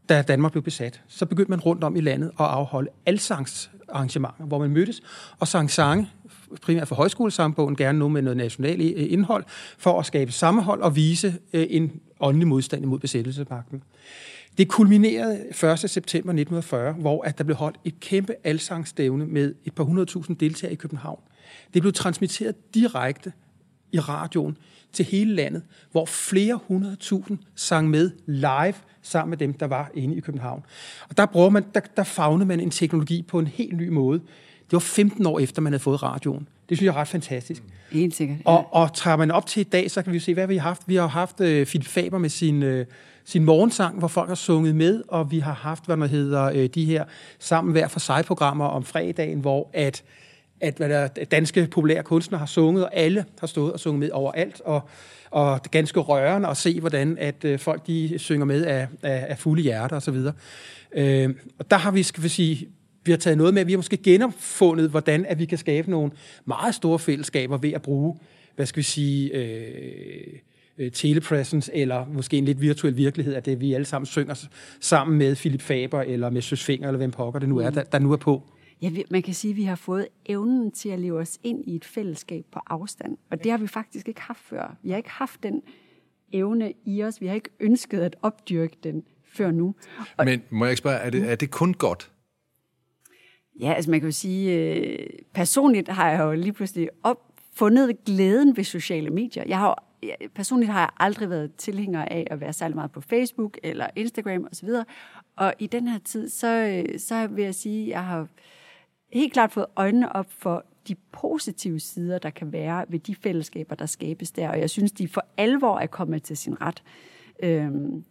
da 0.08 0.22
Danmark 0.22 0.52
blev 0.52 0.62
besat, 0.62 1.00
så 1.08 1.26
begyndte 1.26 1.50
man 1.50 1.60
rundt 1.60 1.84
om 1.84 1.96
i 1.96 2.00
landet 2.00 2.28
at 2.28 2.46
afholde 2.46 2.90
alsangsarrangementer, 3.06 4.44
hvor 4.44 4.58
man 4.58 4.70
mødtes 4.70 5.02
og 5.38 5.48
sang 5.48 5.70
sange, 5.70 6.10
primært 6.62 6.88
for 6.88 6.94
højskolesangbogen, 6.94 7.76
gerne 7.76 7.98
nu 7.98 8.08
med 8.08 8.22
noget 8.22 8.36
nationalt 8.36 8.98
øh, 8.98 9.12
indhold, 9.12 9.44
for 9.78 10.00
at 10.00 10.06
skabe 10.06 10.32
sammenhold 10.32 10.82
og 10.82 10.96
vise 10.96 11.34
øh, 11.52 11.66
en 11.70 12.00
åndelig 12.20 12.48
modstand 12.48 12.82
imod 12.82 12.98
besættelsesmagten. 12.98 13.82
Det 14.58 14.68
kulminerede 14.68 15.38
1. 15.48 15.90
september 15.90 16.30
1940, 16.32 16.92
hvor 16.92 17.22
at 17.22 17.38
der 17.38 17.44
blev 17.44 17.56
holdt 17.56 17.76
et 17.84 18.00
kæmpe 18.00 18.34
alsangstævne 18.44 19.26
med 19.26 19.54
et 19.64 19.74
par 19.74 19.84
hundredtusind 19.84 20.36
deltagere 20.36 20.72
i 20.72 20.76
København. 20.76 21.20
Det 21.74 21.82
blev 21.82 21.92
transmitteret 21.92 22.74
direkte 22.74 23.32
i 23.92 24.00
radioen 24.00 24.56
til 24.92 25.04
hele 25.04 25.34
landet, 25.34 25.62
hvor 25.90 26.06
flere 26.06 26.60
hundredtusind 26.68 27.38
sang 27.54 27.90
med 27.90 28.10
live 28.26 28.74
sammen 29.02 29.30
med 29.30 29.38
dem, 29.38 29.52
der 29.52 29.66
var 29.66 29.90
inde 29.94 30.16
i 30.16 30.20
København. 30.20 30.62
Og 31.08 31.16
der, 31.16 31.26
bruger 31.26 31.50
man, 31.50 31.64
der, 31.74 31.80
der 31.96 32.04
fagnede 32.04 32.46
man 32.46 32.60
en 32.60 32.70
teknologi 32.70 33.22
på 33.22 33.38
en 33.38 33.46
helt 33.46 33.76
ny 33.76 33.88
måde. 33.88 34.18
Det 34.18 34.72
var 34.72 34.78
15 34.78 35.26
år 35.26 35.38
efter, 35.38 35.62
man 35.62 35.72
havde 35.72 35.82
fået 35.82 36.02
radioen. 36.02 36.48
Det 36.68 36.78
synes 36.78 36.86
jeg 36.86 36.92
er 36.94 37.00
ret 37.00 37.08
fantastisk. 37.08 37.62
Helt 37.90 38.14
sikkert. 38.14 38.38
Ja. 38.38 38.50
Og, 38.50 38.74
og 38.74 38.94
tager 38.94 39.16
man 39.16 39.30
op 39.30 39.46
til 39.46 39.60
i 39.60 39.64
dag, 39.64 39.90
så 39.90 40.02
kan 40.02 40.12
vi 40.12 40.18
se, 40.18 40.34
hvad 40.34 40.46
vi 40.46 40.56
har 40.56 40.68
haft. 40.68 40.82
Vi 40.86 40.94
har 40.94 41.06
haft 41.06 41.40
uh, 41.40 41.46
Philip 41.46 41.86
Faber 41.86 42.18
med 42.18 42.28
sin, 42.28 42.62
uh, 42.62 42.80
sin 43.24 43.44
morgensang, 43.44 43.98
hvor 43.98 44.08
folk 44.08 44.28
har 44.28 44.34
sunget 44.34 44.76
med, 44.76 45.02
og 45.08 45.30
vi 45.30 45.38
har 45.38 45.54
haft, 45.54 45.86
hvad 45.86 45.96
der 45.96 46.06
hedder, 46.06 46.50
uh, 46.50 46.64
de 46.74 46.84
her 46.84 47.04
sammen 47.38 47.72
hver 47.72 47.88
for 47.88 48.00
sig 48.00 48.24
programmer 48.24 48.64
om 48.64 48.84
fredagen, 48.84 49.40
hvor 49.40 49.70
at 49.72 50.02
at 50.60 50.74
hvad 50.76 50.88
der, 50.88 51.08
danske 51.24 51.68
populære 51.70 52.02
kunstnere 52.02 52.38
har 52.38 52.46
sunget, 52.46 52.84
og 52.84 52.96
alle 52.96 53.24
har 53.40 53.46
stået 53.46 53.72
og 53.72 53.80
sunget 53.80 54.00
med 54.00 54.10
overalt, 54.10 54.60
og, 54.60 54.88
og 55.30 55.60
det 55.62 55.68
er 55.68 55.70
ganske 55.70 56.00
rørende 56.00 56.48
at 56.48 56.56
se, 56.56 56.80
hvordan 56.80 57.18
at 57.18 57.44
øh, 57.44 57.58
folk 57.58 57.86
de 57.86 58.18
synger 58.18 58.46
med 58.46 58.64
af, 58.64 58.88
af, 59.02 59.26
af 59.28 59.38
fulde 59.38 59.62
hjerter 59.62 59.96
osv. 59.96 60.16
Øh, 60.96 61.34
og 61.58 61.70
der 61.70 61.76
har 61.76 61.90
vi, 61.90 62.02
skal 62.02 62.22
vi 62.22 62.28
sige, 62.28 62.68
vi 63.04 63.12
har 63.12 63.18
taget 63.18 63.38
noget 63.38 63.54
med, 63.54 63.60
at 63.60 63.66
vi 63.66 63.72
har 63.72 63.78
måske 63.78 63.96
genopfundet, 63.96 64.90
hvordan 64.90 65.26
at 65.26 65.38
vi 65.38 65.44
kan 65.44 65.58
skabe 65.58 65.90
nogle 65.90 66.10
meget 66.44 66.74
store 66.74 66.98
fællesskaber 66.98 67.56
ved 67.56 67.72
at 67.72 67.82
bruge, 67.82 68.16
hvad 68.56 68.66
skal 68.66 68.78
vi 68.78 68.82
sige, 68.82 69.34
øh, 69.34 70.26
øh 70.78 70.92
telepresence, 70.92 71.74
eller 71.74 72.06
måske 72.06 72.38
en 72.38 72.44
lidt 72.44 72.60
virtuel 72.60 72.96
virkelighed 72.96 73.34
af 73.34 73.42
det, 73.42 73.60
vi 73.60 73.74
alle 73.74 73.84
sammen 73.84 74.06
synger 74.06 74.46
sammen 74.80 75.18
med 75.18 75.36
Philip 75.36 75.62
Faber, 75.62 76.00
eller 76.00 76.30
med 76.30 76.42
Søs 76.42 76.64
Finger, 76.64 76.88
eller 76.88 76.98
hvem 76.98 77.10
pokker 77.10 77.40
det 77.40 77.48
nu 77.48 77.58
er, 77.58 77.70
der, 77.70 77.82
der 77.82 77.98
nu 77.98 78.12
er 78.12 78.16
på. 78.16 78.42
Ja, 78.82 78.90
man 79.10 79.22
kan 79.22 79.34
sige, 79.34 79.50
at 79.50 79.56
vi 79.56 79.64
har 79.64 79.76
fået 79.76 80.08
evnen 80.26 80.70
til 80.70 80.88
at 80.88 80.98
leve 80.98 81.18
os 81.18 81.38
ind 81.42 81.64
i 81.66 81.76
et 81.76 81.84
fællesskab 81.84 82.44
på 82.52 82.60
afstand. 82.66 83.16
Og 83.30 83.44
det 83.44 83.50
har 83.50 83.58
vi 83.58 83.66
faktisk 83.66 84.08
ikke 84.08 84.20
haft 84.20 84.40
før. 84.40 84.76
Vi 84.82 84.90
har 84.90 84.96
ikke 84.96 85.10
haft 85.10 85.42
den 85.42 85.62
evne 86.32 86.72
i 86.84 87.02
os. 87.02 87.20
Vi 87.20 87.26
har 87.26 87.34
ikke 87.34 87.50
ønsket 87.60 88.00
at 88.00 88.16
opdyrke 88.22 88.76
den 88.82 89.02
før 89.24 89.50
nu. 89.50 89.74
Og 90.16 90.24
Men 90.24 90.42
må 90.50 90.64
jeg 90.64 90.72
ikke 90.72 90.78
spørge, 90.78 90.96
er 90.96 91.10
det, 91.10 91.30
er 91.30 91.34
det 91.34 91.50
kun 91.50 91.74
godt? 91.74 92.12
Ja, 93.60 93.72
altså 93.72 93.90
man 93.90 94.00
kan 94.00 94.08
jo 94.08 94.12
sige, 94.12 94.58
øh, 94.58 95.08
personligt 95.34 95.88
har 95.88 96.10
jeg 96.10 96.20
jo 96.20 96.32
lige 96.32 96.52
pludselig 96.52 96.88
opfundet 97.02 98.04
glæden 98.04 98.56
ved 98.56 98.64
sociale 98.64 99.10
medier. 99.10 99.44
Jeg 99.46 99.58
har 99.58 99.84
personligt 100.34 100.72
har 100.72 100.80
jeg 100.80 100.90
aldrig 100.96 101.30
været 101.30 101.54
tilhænger 101.54 102.04
af 102.04 102.26
at 102.30 102.40
være 102.40 102.52
særlig 102.52 102.74
meget 102.74 102.92
på 102.92 103.00
Facebook 103.00 103.58
eller 103.62 103.86
Instagram 103.96 104.48
osv. 104.52 104.68
Og 105.36 105.54
i 105.58 105.66
den 105.66 105.88
her 105.88 105.98
tid, 105.98 106.28
så, 106.28 106.46
øh, 106.46 106.98
så 106.98 107.26
vil 107.26 107.44
jeg 107.44 107.54
sige, 107.54 107.82
at 107.84 107.90
jeg 107.90 108.04
har 108.04 108.28
helt 109.12 109.32
klart 109.32 109.52
fået 109.52 109.66
øjnene 109.76 110.16
op 110.16 110.26
for 110.38 110.64
de 110.88 110.94
positive 111.12 111.80
sider, 111.80 112.18
der 112.18 112.30
kan 112.30 112.52
være 112.52 112.84
ved 112.88 112.98
de 112.98 113.14
fællesskaber, 113.22 113.74
der 113.74 113.86
skabes 113.86 114.30
der. 114.30 114.48
Og 114.48 114.60
jeg 114.60 114.70
synes, 114.70 114.92
de 114.92 115.08
for 115.08 115.24
alvor 115.36 115.78
er 115.78 115.86
kommet 115.86 116.22
til 116.22 116.36
sin 116.36 116.60
ret. 116.60 116.82
Øhm, 117.42 118.04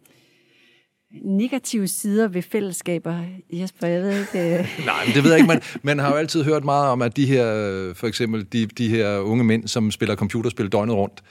negative 1.22 1.88
sider 1.88 2.28
ved 2.28 2.42
fællesskaber, 2.42 3.24
Jesper, 3.52 3.86
jeg 3.86 4.02
ved 4.02 4.20
ikke... 4.20 4.58
Øh... 4.58 4.68
Nej, 4.86 5.04
men 5.06 5.14
det 5.14 5.24
ved 5.24 5.30
jeg 5.30 5.38
ikke. 5.38 5.48
Man, 5.48 5.60
man 5.82 5.98
har 5.98 6.10
jo 6.10 6.16
altid 6.16 6.44
hørt 6.44 6.64
meget 6.64 6.88
om, 6.88 7.02
at 7.02 7.16
de 7.16 7.26
her, 7.26 7.44
for 7.94 8.06
eksempel 8.06 8.46
de, 8.52 8.66
de 8.66 8.88
her 8.88 9.18
unge 9.18 9.44
mænd, 9.44 9.68
som 9.68 9.90
spiller 9.90 10.16
computerspil 10.16 10.68
døgnet 10.68 10.96
rundt, 10.96 11.22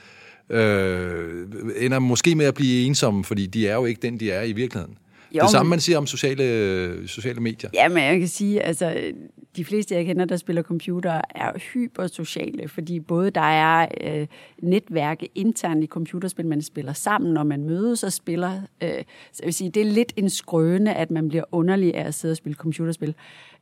øh, 0.49 1.47
ender 1.77 1.99
måske 1.99 2.35
med 2.35 2.45
at 2.45 2.53
blive 2.53 2.85
ensomme, 2.85 3.23
fordi 3.23 3.45
de 3.45 3.67
er 3.67 3.75
jo 3.75 3.85
ikke 3.85 4.01
den, 4.01 4.19
de 4.19 4.31
er 4.31 4.41
i 4.41 4.51
virkeligheden. 4.51 4.97
Jo, 5.31 5.41
det 5.41 5.49
samme, 5.49 5.69
man 5.69 5.79
siger 5.79 5.97
om 5.97 6.07
sociale, 6.07 7.07
sociale 7.07 7.39
medier. 7.39 7.69
Ja, 7.73 7.89
men 7.89 8.03
jeg 8.03 8.19
kan 8.19 8.27
sige, 8.27 8.61
altså, 8.61 9.11
de 9.55 9.65
fleste, 9.65 9.95
jeg 9.95 10.05
kender, 10.05 10.25
der 10.25 10.37
spiller 10.37 10.61
computer, 10.61 11.21
er 11.35 11.51
hypersociale, 11.73 12.67
fordi 12.67 12.99
både 12.99 13.31
der 13.31 13.41
er 13.41 13.87
øh, 14.01 14.27
netværke 14.61 15.29
internt 15.35 15.83
i 15.83 15.87
computerspil, 15.87 16.45
man 16.45 16.61
spiller 16.61 16.93
sammen, 16.93 17.33
når 17.33 17.43
man 17.43 17.63
mødes 17.63 18.03
og 18.03 18.13
spiller. 18.13 18.61
Øh, 18.83 18.89
så 19.31 19.39
jeg 19.39 19.45
vil 19.45 19.53
sige, 19.53 19.69
det 19.69 19.81
er 19.81 19.91
lidt 19.91 20.13
en 20.15 20.29
skrøne, 20.29 20.95
at 20.95 21.11
man 21.11 21.29
bliver 21.29 21.43
underlig 21.51 21.95
af 21.95 22.07
at 22.07 22.13
sidde 22.13 22.31
og 22.33 22.37
spille 22.37 22.55
computerspil. 22.55 23.15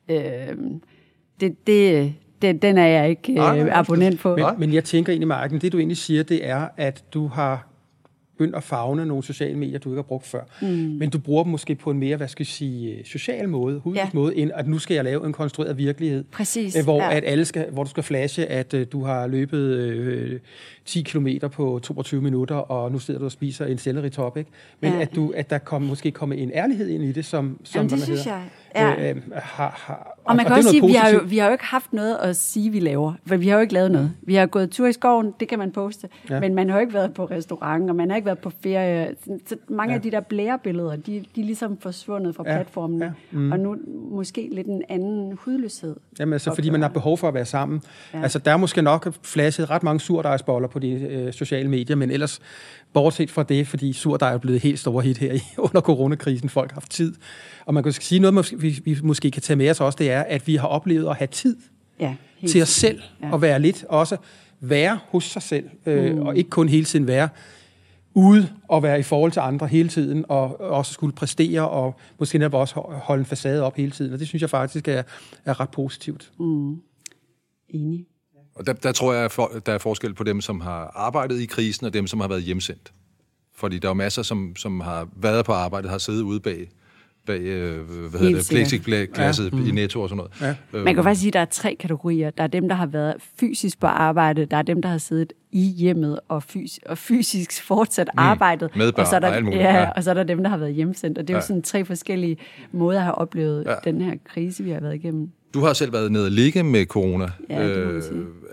Øh, 0.10 0.18
det, 1.40 1.68
det, 1.68 2.14
det, 2.42 2.62
den 2.62 2.78
er 2.78 2.88
jeg 2.88 3.10
ikke 3.10 3.32
øh, 3.32 3.80
abonnent 3.80 4.20
på. 4.20 4.36
Men, 4.36 4.46
men 4.58 4.74
jeg 4.74 4.84
tænker 4.84 5.12
egentlig, 5.12 5.28
Marken, 5.28 5.62
det 5.62 5.72
du 5.72 5.78
egentlig 5.78 5.98
siger, 5.98 6.24
det 6.24 6.48
er, 6.48 6.68
at 6.78 7.04
du 7.14 7.28
har 7.28 7.68
begyndt 8.38 8.56
at 8.56 8.64
fagne 8.64 9.06
nogle 9.06 9.24
sociale 9.24 9.58
medier, 9.58 9.80
du 9.80 9.90
ikke 9.90 9.98
har 9.98 10.04
brugt 10.04 10.26
før. 10.26 10.42
Mm. 10.62 10.68
Men 10.68 11.10
du 11.10 11.20
bruger 11.20 11.44
dem 11.44 11.52
måske 11.52 11.76
på 11.76 11.92
en 11.92 12.00
mere, 12.00 12.18
hvad 12.18 12.28
skal 12.28 12.44
jeg 12.44 12.48
sige, 12.48 13.06
social 13.06 13.50
måde, 13.50 13.82
ja. 13.96 14.10
måde, 14.14 14.36
end 14.36 14.52
at 14.56 14.68
nu 14.68 14.80
skal 14.80 14.96
jeg 14.96 15.04
lave 15.04 15.26
en 15.26 15.34
konstrueret 15.34 15.78
virkelighed. 15.78 16.24
Præcis. 16.24 16.76
Øh, 16.76 16.84
hvor, 16.84 17.02
ja. 17.02 17.16
at 17.16 17.24
alle 17.26 17.46
skal, 17.46 17.66
hvor 17.72 17.84
du 17.84 17.90
skal 17.90 18.04
flashe, 18.04 18.46
at 18.46 18.74
uh, 18.74 18.82
du 18.92 19.04
har 19.04 19.28
løbet 19.28 19.60
øh, 19.60 20.40
10 20.86 21.02
km 21.02 21.28
på 21.52 21.80
22 21.84 22.22
minutter, 22.22 22.56
og 22.56 22.92
nu 22.92 23.00
sidder 23.00 23.20
du 23.20 23.26
og 23.26 23.32
spiser 23.32 23.66
en 23.66 23.78
selleritop, 23.78 24.38
ikke? 24.38 24.52
Men 24.82 24.94
ja. 24.94 25.02
at, 25.02 25.16
du, 25.16 25.34
at 25.36 25.50
der 25.50 25.58
kom, 25.58 25.82
måske 25.82 26.12
kommer 26.12 26.36
en 26.36 26.52
ærlighed 26.54 26.88
ind 26.88 27.04
i 27.04 27.12
det, 27.12 27.26
som, 27.26 27.60
som 27.64 27.80
Jamen, 27.80 27.90
det 27.90 28.04
synes 28.04 28.24
hedder, 28.24 28.38
jeg. 28.38 28.48
Ja. 28.76 29.10
Øh, 29.10 29.16
øh, 29.16 29.22
har, 29.36 29.82
har, 29.86 30.18
og 30.26 30.36
man 30.36 30.46
kan 30.46 30.52
og 30.52 30.58
også 30.58 30.70
sige, 30.70 30.82
vi 30.88 30.94
har, 30.94 31.10
jo, 31.10 31.20
vi 31.26 31.38
har 31.38 31.46
jo 31.46 31.52
ikke 31.52 31.66
haft 31.66 31.94
noget 31.94 32.18
at 32.22 32.36
sige, 32.36 32.72
vi 32.72 32.80
laver. 32.80 33.14
For 33.26 33.38
vi 33.38 33.48
har 33.48 33.56
jo 33.56 33.62
ikke 33.62 33.74
lavet 33.74 33.92
noget. 33.92 34.12
Vi 34.22 34.36
har 34.36 34.46
gået 34.46 34.72
tur 34.72 34.88
i 34.88 34.94
skoven, 34.94 35.34
det 35.40 35.48
kan 35.48 35.60
man 35.60 35.72
poste. 35.72 36.10
Ja. 36.30 36.40
Men 36.40 36.56
man 36.56 36.70
har 36.70 36.78
jo 36.78 36.82
ikke 36.82 36.94
været 36.94 37.14
på 37.14 37.26
restaurant, 37.26 37.90
og 37.90 37.96
man 37.96 38.10
har 38.10 38.16
ikke 38.16 38.26
været 38.26 38.40
på 38.40 38.52
ferie. 38.64 39.16
Så 39.46 39.56
mange 39.70 39.92
ja. 39.92 39.96
af 39.96 40.02
de 40.02 40.12
der 40.12 40.20
blærebilleder, 40.20 40.96
de, 40.96 41.26
de 41.36 41.42
er 41.42 41.46
ligesom 41.46 41.78
forsvundet 41.78 42.36
fra 42.36 42.44
ja. 42.48 42.56
platformen. 42.56 43.02
Ja. 43.02 43.12
Mm. 43.32 43.52
Og 43.52 43.60
nu 43.60 43.76
måske 44.12 44.50
lidt 44.52 44.68
en 44.68 44.84
anden 44.90 45.38
hudløshed. 45.42 45.96
Jamen 46.20 46.34
altså, 46.34 46.56
fordi 46.56 46.70
man 46.70 46.82
har 46.82 46.90
behov 46.90 47.18
for 47.18 47.28
at 47.28 47.34
være 47.34 47.46
sammen. 47.46 47.82
Ja. 48.14 48.22
Altså, 48.22 48.40
der 48.40 48.52
er 48.52 48.58
måske 48.58 48.82
nok 48.82 49.14
flashet 49.22 49.70
ret 49.70 49.84
mange 49.84 50.00
surdejsboller 50.00 50.68
på 50.68 50.80
de 50.80 50.92
øh, 50.92 51.34
sociale 51.34 51.70
medier, 51.70 51.96
men 51.96 52.12
ellers 52.12 52.40
bortset 52.94 53.32
fra 53.32 53.44
det, 53.44 53.68
fordi 53.68 53.94
surdej 53.94 54.34
er 54.34 54.38
blevet 54.38 54.62
helt 54.62 54.80
store 54.80 55.04
hit 55.04 55.18
her 55.18 55.34
i, 55.34 55.40
under 55.68 55.82
coronakrisen. 55.82 56.50
Folk 56.50 56.72
har 56.72 56.76
haft 56.76 56.92
tid. 56.92 57.14
Og 57.66 57.74
man 57.74 57.84
kan 57.84 57.92
sige 57.92 58.20
noget, 58.20 58.34
vi, 58.58 58.80
vi 58.86 58.98
måske 59.04 59.32
kan 59.32 59.42
tage 59.42 59.58
med 59.58 59.70
os 59.70 59.82
også, 59.82 59.98
det 60.00 60.12
er, 60.12 60.22
at 60.22 60.48
vi 60.48 60.56
har 60.56 60.68
oplevet 60.68 61.10
at 61.10 61.16
have 61.16 61.28
tid 61.28 61.58
ja, 62.00 62.16
til 62.48 62.62
os 62.62 62.70
selv, 62.70 63.02
ja. 63.22 63.32
og 63.32 63.42
være 63.42 63.60
lidt 63.60 63.86
også 63.90 64.18
være 64.60 65.00
hos 65.08 65.24
sig 65.24 65.42
selv, 65.42 65.70
øh, 65.86 66.16
mm. 66.16 66.22
og 66.22 66.38
ikke 66.38 66.50
kun 66.50 66.70
hele 66.70 66.86
tiden 66.86 67.08
være 67.08 67.30
ude 68.14 68.50
og 68.68 68.84
være 68.84 69.00
i 69.00 69.04
forhold 69.04 69.32
til 69.32 69.40
andre 69.40 69.68
hele 69.68 69.90
tiden, 69.90 70.26
og 70.30 70.62
også 70.62 70.94
skulle 70.94 71.16
præstere, 71.16 71.70
og 71.70 72.00
måske 72.20 72.38
netop 72.38 72.54
også 72.54 72.76
holde 72.80 73.20
en 73.20 73.26
facade 73.26 73.64
op 73.64 73.76
hele 73.76 73.92
tiden. 73.92 74.14
Og 74.14 74.20
det 74.20 74.28
synes 74.28 74.42
jeg 74.42 74.50
faktisk 74.50 74.88
er, 74.88 75.04
er 75.46 75.60
ret 75.60 75.70
positivt. 75.70 76.32
Mm. 76.40 76.82
Enig. 77.70 78.06
Og 78.56 78.66
der, 78.66 78.74
der 78.74 78.92
tror 78.92 79.14
jeg, 79.14 79.30
der 79.66 79.74
er 79.74 79.78
forskel 79.78 80.14
på 80.14 80.24
dem, 80.24 80.42
som 80.42 80.62
har 80.62 80.92
arbejdet 80.96 81.40
i 81.40 81.46
krisen, 81.46 81.86
og 81.86 81.94
dem, 81.94 82.08
som 82.08 82.20
har 82.20 82.28
været 82.28 82.44
hjemsendt. 82.44 82.94
Fordi 83.56 83.80
der 83.80 83.90
er 83.90 83.94
masser, 83.94 84.24
som, 84.24 84.56
som 84.56 84.80
har 84.80 85.10
været 85.16 85.46
på 85.46 85.52
arbejde, 85.52 85.90
har 85.90 85.98
siddet 85.98 86.22
ude 86.22 86.40
bag 86.40 86.70
bag 87.28 87.40
øh, 87.40 87.90
hvad 88.10 88.20
hedder 88.20 88.38
det, 88.38 88.48
plexiglasset 88.50 89.54
ja. 89.54 89.58
i 89.58 89.62
mm. 89.62 89.76
Netto 89.76 90.02
og 90.02 90.10
sådan 90.10 90.18
noget. 90.18 90.58
Ja. 90.74 90.84
Man 90.84 90.96
kan 90.96 91.04
faktisk 91.04 91.22
sige, 91.22 91.30
at 91.30 91.34
der 91.34 91.40
er 91.40 91.46
tre 91.46 91.76
kategorier. 91.80 92.30
Der 92.30 92.44
er 92.44 92.48
dem, 92.48 92.70
der 92.70 92.76
har 92.76 92.86
været 92.86 93.16
fysisk 93.40 93.80
på 93.80 93.88
arbejde, 93.88 94.46
der 94.46 94.58
er 94.58 94.62
dem, 94.62 94.82
der 94.82 94.90
har 94.90 94.98
siddet 94.98 95.34
i 95.52 95.62
hjemmet 95.62 96.20
og, 96.28 96.44
fys- 96.44 96.80
og 96.86 96.98
fysisk 96.98 97.64
fortsat 97.64 98.10
mm. 98.14 98.20
arbejdet. 98.20 98.76
Med 98.76 98.92
børn 98.92 99.02
og 99.02 99.08
så 99.08 99.16
er 99.16 99.20
der, 99.20 99.28
og 99.28 99.36
alt 99.36 99.46
muligt. 99.46 99.62
Ja, 99.62 99.74
ja, 99.74 99.90
og 99.90 100.04
så 100.04 100.10
er 100.10 100.14
der 100.14 100.24
dem, 100.24 100.44
der 100.44 100.50
har 100.50 100.58
været 100.58 100.74
hjemsendt. 100.74 101.18
Og 101.18 101.28
det 101.28 101.34
er 101.34 101.38
ja. 101.38 101.42
jo 101.42 101.48
sådan 101.48 101.62
tre 101.62 101.86
forskellige 101.86 102.38
måder 102.72 103.00
at 103.00 103.04
have 103.04 103.16
oplevet 103.16 103.66
ja. 103.66 103.76
den 103.84 104.02
her 104.02 104.14
krise, 104.26 104.64
vi 104.64 104.72
har 104.72 104.80
været 104.80 104.96
igennem. 104.96 105.30
Du 105.54 105.60
har 105.60 105.74
selv 105.74 105.94
været 105.94 106.12
nede 106.12 106.26
og 106.26 106.32
ligge 106.32 106.64
med 106.64 106.86
corona. 106.86 107.28
Ja, 107.50 107.70
det 107.70 107.78
øh, 107.78 108.04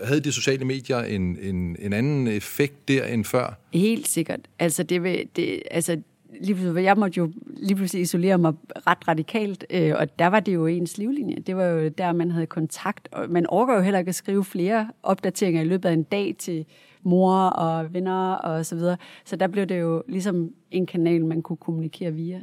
havde 0.03 0.21
de 0.21 0.31
sociale 0.31 0.65
medier 0.65 0.99
en, 0.99 1.37
en, 1.41 1.75
en 1.79 1.93
anden 1.93 2.27
effekt 2.27 2.87
der 2.87 3.03
end 3.05 3.25
før? 3.25 3.59
Helt 3.73 4.07
sikkert. 4.07 4.39
Altså, 4.59 4.83
det, 4.83 5.03
vil, 5.03 5.23
det, 5.35 5.61
altså 5.71 5.97
lige 6.41 6.55
pludselig, 6.55 6.83
jeg 6.83 6.97
måtte 6.97 7.17
jo 7.17 7.31
lige 7.47 7.75
pludselig 7.75 8.01
isolere 8.01 8.37
mig 8.37 8.53
ret 8.87 9.07
radikalt, 9.07 9.65
øh, 9.69 9.93
og 9.95 10.19
der 10.19 10.27
var 10.27 10.39
det 10.39 10.53
jo 10.53 10.65
ens 10.65 10.97
livlinje. 10.97 11.35
Det 11.35 11.55
var 11.55 11.65
jo 11.65 11.87
der, 11.87 12.13
man 12.13 12.31
havde 12.31 12.45
kontakt. 12.45 13.09
Og 13.11 13.29
man 13.29 13.47
overgår 13.47 13.73
jo 13.75 13.81
heller 13.81 13.99
ikke 13.99 14.09
at 14.09 14.15
skrive 14.15 14.43
flere 14.43 14.91
opdateringer 15.03 15.61
i 15.61 15.65
løbet 15.65 15.89
af 15.89 15.93
en 15.93 16.03
dag 16.03 16.35
til 16.39 16.65
mor 17.03 17.37
og 17.37 17.93
venner 17.93 18.33
og 18.33 18.65
så 18.65 18.75
videre. 18.75 18.97
Så 19.25 19.35
der 19.35 19.47
blev 19.47 19.65
det 19.65 19.79
jo 19.79 20.03
ligesom 20.07 20.49
en 20.71 20.85
kanal, 20.85 21.25
man 21.25 21.41
kunne 21.41 21.57
kommunikere 21.57 22.11
via. 22.11 22.39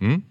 Mm. 0.00 0.22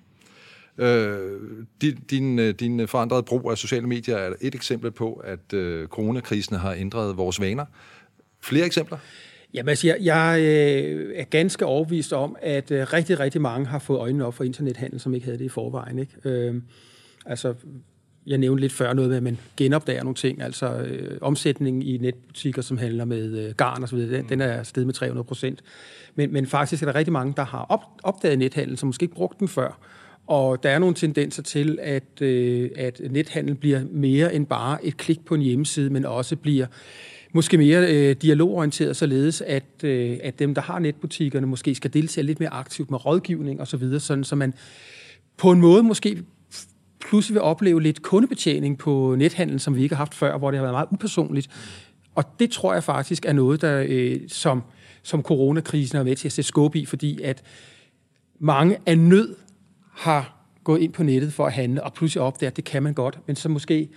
Øh, 0.77 1.39
din, 1.81 1.95
din, 2.09 2.55
din 2.55 2.87
forandrede 2.87 3.23
brug 3.23 3.51
af 3.51 3.57
sociale 3.57 3.87
medier 3.87 4.17
er 4.17 4.33
et 4.41 4.55
eksempel 4.55 4.91
på, 4.91 5.13
at 5.13 5.53
øh, 5.53 5.87
coronakrisen 5.87 6.55
har 6.55 6.73
ændret 6.73 7.17
vores 7.17 7.41
vaner. 7.41 7.65
Flere 8.41 8.65
eksempler? 8.65 8.97
Jamen, 9.55 9.69
altså, 9.69 9.87
jeg, 9.87 9.97
jeg 10.01 10.39
øh, 10.41 11.13
er 11.15 11.23
ganske 11.23 11.65
overbevist 11.65 12.13
om, 12.13 12.35
at 12.41 12.71
øh, 12.71 12.93
rigtig, 12.93 13.19
rigtig 13.19 13.41
mange 13.41 13.65
har 13.65 13.79
fået 13.79 13.99
øjnene 13.99 14.25
op 14.25 14.33
for 14.33 14.43
internethandel, 14.43 14.99
som 14.99 15.13
ikke 15.13 15.25
havde 15.25 15.37
det 15.37 15.45
i 15.45 15.49
forvejen. 15.49 15.99
Ikke? 15.99 16.13
Øh, 16.23 16.55
altså, 17.25 17.53
jeg 18.27 18.37
nævnte 18.37 18.61
lidt 18.61 18.73
før 18.73 18.93
noget 18.93 19.09
med, 19.09 19.17
at 19.17 19.23
man 19.23 19.37
genopdager 19.57 20.03
nogle 20.03 20.15
ting, 20.15 20.41
altså 20.41 20.77
øh, 20.77 21.17
omsætningen 21.21 21.81
i 21.81 21.97
netbutikker, 21.97 22.61
som 22.61 22.77
handler 22.77 23.05
med 23.05 23.37
øh, 23.37 23.53
garn 23.55 23.83
og 23.83 23.89
så 23.89 23.95
videre, 23.95 24.17
den, 24.17 24.29
den 24.29 24.41
er 24.41 24.63
steget 24.63 24.87
med 24.87 24.93
300 24.93 25.23
procent. 25.23 25.63
Men, 26.15 26.33
men 26.33 26.45
faktisk 26.47 26.83
er 26.83 26.85
der 26.87 26.95
rigtig 26.95 27.13
mange, 27.13 27.33
der 27.37 27.45
har 27.45 27.65
op, 27.69 27.81
opdaget 28.03 28.39
nethandel, 28.39 28.77
som 28.77 28.87
måske 28.87 29.03
ikke 29.03 29.15
brugte 29.15 29.39
den 29.39 29.47
før. 29.47 29.79
Og 30.27 30.63
der 30.63 30.69
er 30.69 30.79
nogle 30.79 30.95
tendenser 30.95 31.43
til, 31.43 31.79
at, 31.81 32.21
øh, 32.21 32.69
at 32.75 33.01
nethandel 33.09 33.55
bliver 33.55 33.81
mere 33.91 34.33
end 34.33 34.45
bare 34.45 34.85
et 34.85 34.97
klik 34.97 35.25
på 35.25 35.35
en 35.35 35.41
hjemmeside, 35.41 35.89
men 35.89 36.05
også 36.05 36.35
bliver 36.35 36.65
måske 37.35 37.57
mere 37.57 37.93
øh, 37.93 38.15
dialogorienteret, 38.15 38.95
således 38.95 39.41
at, 39.41 39.83
øh, 39.83 40.17
at 40.23 40.39
dem, 40.39 40.55
der 40.55 40.61
har 40.61 40.79
netbutikkerne, 40.79 41.47
måske 41.47 41.75
skal 41.75 41.93
deltage 41.93 42.25
lidt 42.25 42.39
mere 42.39 42.53
aktivt 42.53 42.91
med 42.91 43.05
rådgivning 43.05 43.61
osv., 43.61 43.65
så 43.65 43.77
videre, 43.77 43.99
sådan 43.99 44.23
så 44.23 44.35
man 44.35 44.53
på 45.37 45.51
en 45.51 45.61
måde 45.61 45.83
måske 45.83 46.23
pludselig 46.99 47.33
vil 47.33 47.41
opleve 47.41 47.81
lidt 47.81 48.01
kundebetjening 48.01 48.77
på 48.77 49.15
nethandel, 49.17 49.59
som 49.59 49.75
vi 49.75 49.83
ikke 49.83 49.95
har 49.95 49.97
haft 49.97 50.13
før, 50.13 50.37
hvor 50.37 50.51
det 50.51 50.57
har 50.57 50.63
været 50.63 50.73
meget 50.73 50.87
upersonligt. 50.91 51.49
Og 52.15 52.23
det 52.39 52.51
tror 52.51 52.73
jeg 52.73 52.83
faktisk 52.83 53.25
er 53.25 53.33
noget, 53.33 53.61
der 53.61 53.85
øh, 53.87 54.19
som, 54.27 54.63
som 55.03 55.21
coronakrisen 55.21 55.97
er 55.97 56.03
med 56.03 56.15
til 56.15 56.27
at 56.27 56.31
sætte 56.31 56.47
skub 56.47 56.75
i, 56.75 56.85
fordi 56.85 57.21
at 57.21 57.43
mange 58.39 58.77
af 58.85 58.97
nød 58.97 59.35
har 59.91 60.47
gået 60.63 60.81
ind 60.81 60.93
på 60.93 61.03
nettet 61.03 61.33
for 61.33 61.45
at 61.45 61.53
handle, 61.53 61.83
og 61.83 61.93
pludselig 61.93 62.21
opdager, 62.21 62.51
at 62.51 62.55
det 62.55 62.63
kan 62.63 62.83
man 62.83 62.93
godt, 62.93 63.19
men 63.27 63.35
så 63.35 63.49
måske 63.49 63.89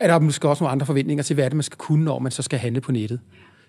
er 0.00 0.06
der 0.06 0.18
måske 0.18 0.48
også 0.48 0.64
nogle 0.64 0.72
andre 0.72 0.86
forventninger 0.86 1.22
til, 1.22 1.34
hvad 1.34 1.44
er 1.44 1.48
det, 1.48 1.56
man 1.56 1.62
skal 1.62 1.78
kunne, 1.78 2.04
når 2.04 2.18
man 2.18 2.32
så 2.32 2.42
skal 2.42 2.58
handle 2.58 2.80
på 2.80 2.92
nettet. 2.92 3.20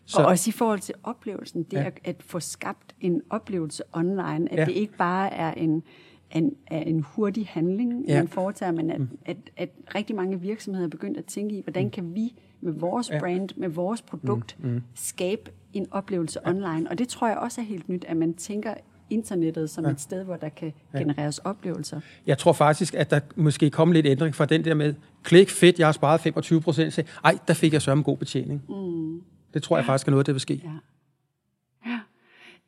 Så. 0.05 0.21
Og 0.21 0.25
også 0.25 0.49
i 0.49 0.51
forhold 0.51 0.79
til 0.79 0.95
oplevelsen, 1.03 1.63
det 1.63 1.77
ja. 1.77 1.89
at 2.03 2.23
få 2.23 2.39
skabt 2.39 2.95
en 3.01 3.21
oplevelse 3.29 3.83
online, 3.93 4.51
at 4.51 4.59
ja. 4.59 4.65
det 4.65 4.71
ikke 4.71 4.97
bare 4.97 5.33
er 5.33 5.53
en, 5.53 5.83
en, 6.31 6.55
en 6.71 6.99
hurtig 6.99 7.47
handling, 7.47 8.05
ja. 8.07 8.17
man 8.17 8.27
foretager, 8.27 8.71
men 8.71 8.91
at, 8.91 8.99
mm. 8.99 9.09
at, 9.25 9.37
at 9.57 9.69
rigtig 9.95 10.15
mange 10.15 10.41
virksomheder 10.41 10.85
er 10.85 10.89
begyndt 10.89 11.17
at 11.17 11.25
tænke 11.25 11.55
i, 11.55 11.61
hvordan 11.61 11.83
mm. 11.83 11.91
kan 11.91 12.15
vi 12.15 12.33
med 12.61 12.73
vores 12.73 13.09
ja. 13.09 13.19
brand, 13.19 13.49
med 13.57 13.69
vores 13.69 14.01
produkt, 14.01 14.57
mm. 14.59 14.69
Mm. 14.69 14.81
skabe 14.93 15.51
en 15.73 15.87
oplevelse 15.91 16.39
ja. 16.45 16.49
online. 16.49 16.89
Og 16.89 16.97
det 16.97 17.07
tror 17.07 17.27
jeg 17.27 17.37
også 17.37 17.61
er 17.61 17.65
helt 17.65 17.89
nyt, 17.89 18.05
at 18.05 18.17
man 18.17 18.33
tænker 18.33 18.73
internettet 19.09 19.69
som 19.69 19.85
ja. 19.85 19.91
et 19.91 20.01
sted, 20.01 20.23
hvor 20.23 20.35
der 20.35 20.49
kan 20.49 20.73
ja. 20.93 20.99
genereres 20.99 21.37
oplevelser. 21.37 21.99
Jeg 22.27 22.37
tror 22.37 22.53
faktisk, 22.53 22.93
at 22.93 23.11
der 23.11 23.19
måske 23.35 23.69
kommer 23.69 23.93
lidt 23.93 24.05
ændring 24.05 24.35
fra 24.35 24.45
den 24.45 24.65
der 24.65 24.73
med, 24.73 24.93
klik 25.23 25.49
fedt, 25.49 25.79
jeg 25.79 25.87
har 25.87 25.91
sparet 25.91 26.21
25 26.21 26.61
procent, 26.61 26.99
ej, 27.23 27.37
der 27.47 27.53
fik 27.53 27.73
jeg 27.73 27.93
en 27.93 28.03
god 28.03 28.17
betjening. 28.17 28.63
Mm. 28.69 29.21
Det 29.53 29.63
tror 29.63 29.77
jeg 29.77 29.83
ja. 29.83 29.91
faktisk 29.91 30.07
er 30.07 30.11
noget, 30.11 30.25
der 30.25 30.33
vil 30.33 30.41
ske. 30.41 30.61
Ja. 30.63 30.69
ja. 31.89 31.99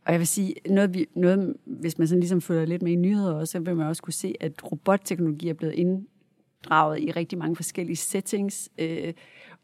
Og 0.06 0.12
jeg 0.12 0.20
vil 0.20 0.28
sige, 0.28 0.56
noget, 0.70 0.94
vi, 0.94 1.08
noget, 1.16 1.56
hvis 1.66 1.98
man 1.98 2.08
sådan 2.08 2.20
ligesom 2.20 2.42
følger 2.42 2.66
lidt 2.66 2.82
med 2.82 2.92
i 2.92 2.96
nyheder 2.96 3.34
også, 3.34 3.52
så 3.52 3.60
vil 3.60 3.76
man 3.76 3.88
også 3.88 4.02
kunne 4.02 4.14
se, 4.14 4.36
at 4.40 4.72
robotteknologi 4.72 5.50
er 5.50 5.54
blevet 5.54 5.74
inddraget 5.74 7.00
i 7.00 7.12
rigtig 7.12 7.38
mange 7.38 7.56
forskellige 7.56 7.96
settings. 7.96 8.70
Øh, 8.78 9.14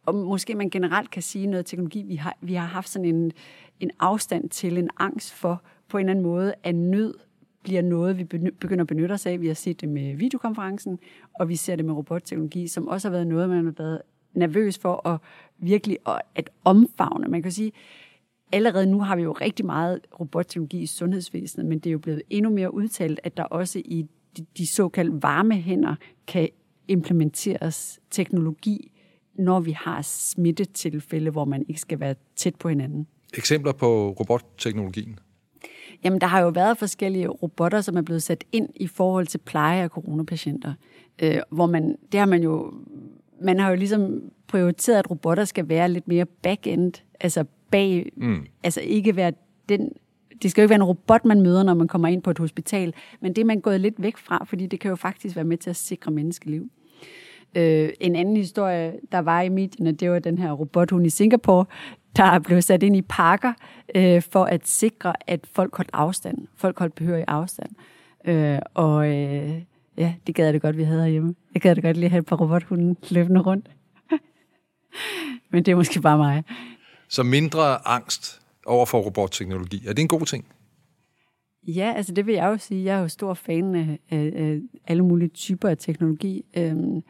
og 0.05 0.15
måske 0.15 0.55
man 0.55 0.69
generelt 0.69 1.11
kan 1.11 1.21
sige 1.21 1.47
noget 1.47 1.65
teknologi, 1.65 2.03
vi 2.03 2.15
har, 2.15 2.37
vi 2.41 2.53
har 2.53 2.65
haft 2.65 2.89
sådan 2.89 3.05
en, 3.05 3.31
en 3.79 3.91
afstand 3.99 4.49
til, 4.49 4.77
en 4.77 4.89
angst 4.99 5.33
for, 5.33 5.63
på 5.89 5.97
en 5.97 6.01
eller 6.05 6.11
anden 6.11 6.23
måde, 6.23 6.53
at 6.63 6.75
nød 6.75 7.13
bliver 7.63 7.81
noget, 7.81 8.17
vi 8.17 8.23
begynder 8.23 8.81
at 8.81 8.87
benytte 8.87 9.13
os 9.13 9.25
af. 9.25 9.41
Vi 9.41 9.47
har 9.47 9.53
set 9.53 9.81
det 9.81 9.89
med 9.89 10.15
videokonferencen, 10.15 10.99
og 11.39 11.49
vi 11.49 11.55
ser 11.55 11.75
det 11.75 11.85
med 11.85 11.93
robotteknologi, 11.93 12.67
som 12.67 12.87
også 12.87 13.07
har 13.07 13.11
været 13.11 13.27
noget, 13.27 13.49
man 13.49 13.65
har 13.65 13.73
været 13.77 14.01
nervøs 14.33 14.77
for 14.77 15.07
at 15.07 15.19
virkelig 15.57 15.97
at 16.35 16.49
omfavne. 16.63 17.27
Man 17.27 17.41
kan 17.41 17.51
sige, 17.51 17.71
allerede 18.51 18.85
nu 18.85 18.99
har 19.01 19.15
vi 19.15 19.21
jo 19.21 19.31
rigtig 19.31 19.65
meget 19.65 19.99
robotteknologi 20.19 20.81
i 20.81 20.85
sundhedsvæsenet, 20.85 21.65
men 21.65 21.79
det 21.79 21.89
er 21.89 21.91
jo 21.91 21.99
blevet 21.99 22.21
endnu 22.29 22.51
mere 22.51 22.73
udtalt, 22.73 23.19
at 23.23 23.37
der 23.37 23.43
også 23.43 23.81
i 23.85 24.05
de, 24.37 24.45
de 24.57 24.67
såkaldte 24.67 25.23
varme 25.23 25.55
hænder 25.55 25.95
kan 26.27 26.49
implementeres 26.87 27.99
teknologi, 28.11 28.91
når 29.33 29.59
vi 29.59 29.71
har 29.71 30.01
smittetilfælde, 30.01 31.31
hvor 31.31 31.45
man 31.45 31.65
ikke 31.67 31.81
skal 31.81 31.99
være 31.99 32.15
tæt 32.35 32.55
på 32.55 32.69
hinanden. 32.69 33.07
Eksempler 33.37 33.71
på 33.71 34.09
robotteknologien? 34.09 35.19
Jamen, 36.05 36.21
der 36.21 36.27
har 36.27 36.41
jo 36.41 36.49
været 36.49 36.77
forskellige 36.77 37.27
robotter, 37.27 37.81
som 37.81 37.97
er 37.97 38.01
blevet 38.01 38.23
sat 38.23 38.43
ind 38.51 38.69
i 38.75 38.87
forhold 38.87 39.27
til 39.27 39.37
pleje 39.37 39.83
af 39.83 39.89
coronapatienter. 39.89 40.73
Øh, 41.21 41.37
hvor 41.49 41.65
man, 41.65 41.97
det 42.11 42.19
har 42.19 42.27
man 42.27 42.43
jo, 42.43 42.73
man 43.41 43.59
har 43.59 43.69
jo 43.69 43.75
ligesom 43.75 44.21
prioriteret, 44.47 44.99
at 44.99 45.11
robotter 45.11 45.45
skal 45.45 45.69
være 45.69 45.89
lidt 45.89 46.07
mere 46.07 46.25
back-end, 46.25 46.93
altså 47.19 47.45
bag, 47.71 48.11
mm. 48.15 48.45
altså 48.63 48.81
ikke 48.81 49.15
være 49.15 49.31
den, 49.69 49.89
det 50.41 50.51
skal 50.51 50.61
jo 50.61 50.63
ikke 50.63 50.69
være 50.69 50.75
en 50.75 50.83
robot, 50.83 51.25
man 51.25 51.41
møder, 51.41 51.63
når 51.63 51.73
man 51.73 51.87
kommer 51.87 52.07
ind 52.07 52.21
på 52.21 52.31
et 52.31 52.39
hospital, 52.39 52.93
men 53.21 53.33
det 53.33 53.41
er 53.41 53.45
man 53.45 53.61
gået 53.61 53.81
lidt 53.81 54.01
væk 54.01 54.17
fra, 54.17 54.45
fordi 54.47 54.65
det 54.65 54.79
kan 54.79 54.89
jo 54.89 54.95
faktisk 54.95 55.35
være 55.35 55.45
med 55.45 55.57
til 55.57 55.69
at 55.69 55.75
sikre 55.75 56.11
menneskeliv. 56.11 56.69
Øh, 57.55 57.89
en 57.99 58.15
anden 58.15 58.37
historie, 58.37 58.93
der 59.11 59.19
var 59.19 59.41
i 59.41 59.49
medierne, 59.49 59.91
det 59.91 60.11
var 60.11 60.19
den 60.19 60.37
her 60.37 60.51
robothund 60.51 61.05
i 61.05 61.09
Singapore, 61.09 61.65
der 62.15 62.23
er 62.23 62.39
blevet 62.39 62.63
sat 62.63 62.83
ind 62.83 62.95
i 62.95 63.01
parker 63.01 63.53
øh, 63.95 64.21
for 64.21 64.45
at 64.45 64.67
sikre, 64.67 65.13
at 65.27 65.39
folk 65.53 65.75
holdt 65.75 65.89
afstand. 65.93 66.47
Folk 66.55 66.79
holdt 66.79 66.95
behørig 66.95 67.23
afstand. 67.27 67.69
Øh, 68.25 68.59
og 68.73 69.07
øh, 69.07 69.61
ja, 69.97 70.13
det 70.27 70.35
gad 70.35 70.45
jeg 70.45 70.53
det 70.53 70.61
godt, 70.61 70.77
vi 70.77 70.83
havde 70.83 71.01
herhjemme. 71.01 71.35
Jeg 71.53 71.61
gad 71.61 71.75
det 71.75 71.83
godt 71.83 71.97
lige 71.97 72.09
have 72.09 72.19
et 72.19 72.25
par 72.25 72.35
robothunden 72.35 72.97
løbende 73.09 73.41
rundt. 73.41 73.69
Men 75.51 75.65
det 75.65 75.71
er 75.71 75.75
måske 75.75 76.01
bare 76.01 76.17
mig. 76.17 76.43
Så 77.09 77.23
mindre 77.23 77.87
angst 77.87 78.41
over 78.65 78.85
for 78.85 78.99
robotteknologi. 78.99 79.83
Er 79.87 79.93
det 79.93 80.01
en 80.01 80.07
god 80.07 80.25
ting? 80.25 80.45
Ja, 81.67 81.93
altså 81.95 82.13
det 82.13 82.25
vil 82.25 82.33
jeg 82.33 82.45
jo 82.45 82.57
sige. 82.57 82.85
Jeg 82.85 82.97
er 82.97 83.01
jo 83.01 83.07
stor 83.07 83.33
fan 83.33 83.75
af, 83.75 83.99
af, 84.09 84.31
af 84.35 84.59
alle 84.87 85.05
mulige 85.05 85.29
typer 85.29 85.69
af 85.69 85.77
teknologi. 85.77 86.45
Øhm, 86.57 87.03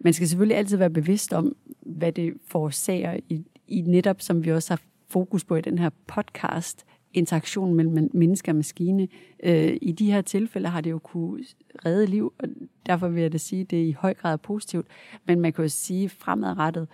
man 0.00 0.12
skal 0.12 0.28
selvfølgelig 0.28 0.56
altid 0.56 0.76
være 0.76 0.90
bevidst 0.90 1.32
om, 1.32 1.56
hvad 1.80 2.12
det 2.12 2.34
forårsager 2.48 3.16
i, 3.28 3.44
i 3.68 3.80
netop, 3.80 4.20
som 4.20 4.44
vi 4.44 4.52
også 4.52 4.72
har 4.72 4.80
fokus 5.08 5.44
på 5.44 5.56
i 5.56 5.60
den 5.60 5.78
her 5.78 5.90
podcast, 6.06 6.84
interaktion 7.14 7.74
mellem 7.74 8.10
menneske 8.14 8.50
og 8.50 8.56
maskine. 8.56 9.08
Øh, 9.42 9.76
I 9.82 9.92
de 9.92 10.12
her 10.12 10.20
tilfælde 10.20 10.68
har 10.68 10.80
det 10.80 10.90
jo 10.90 10.98
kunne 10.98 11.44
redde 11.84 12.06
liv, 12.06 12.32
og 12.38 12.48
derfor 12.86 13.08
vil 13.08 13.22
jeg 13.22 13.32
da 13.32 13.38
sige, 13.38 13.60
at 13.60 13.70
det 13.70 13.82
er 13.82 13.86
i 13.86 13.92
høj 13.92 14.14
grad 14.14 14.38
positivt. 14.38 14.86
Men 15.26 15.40
man 15.40 15.52
kan 15.52 15.64
jo 15.64 15.68
sige 15.68 16.08
fremadrettet, 16.08 16.88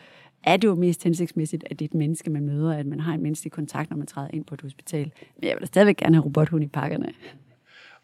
er 0.45 0.57
det 0.57 0.69
jo 0.69 0.75
mest 0.75 1.05
hensigtsmæssigt, 1.05 1.65
at 1.71 1.79
det 1.79 1.85
er 1.85 1.89
et 1.89 1.95
menneske, 1.95 2.31
man 2.31 2.45
møder, 2.45 2.77
at 2.77 2.87
man 2.87 3.01
har 3.01 3.15
en 3.15 3.23
menneskelig 3.23 3.53
kontakt, 3.53 3.91
når 3.91 3.97
man 3.97 4.07
træder 4.07 4.29
ind 4.33 4.45
på 4.45 4.55
et 4.55 4.63
hospital. 4.63 5.13
Men 5.41 5.49
jeg 5.49 5.55
vil 5.57 5.61
da 5.61 5.67
stadigvæk 5.67 5.97
gerne 5.97 6.17
have 6.17 6.25
robothund 6.25 6.65
i 6.65 6.67
pakkerne. 6.67 7.13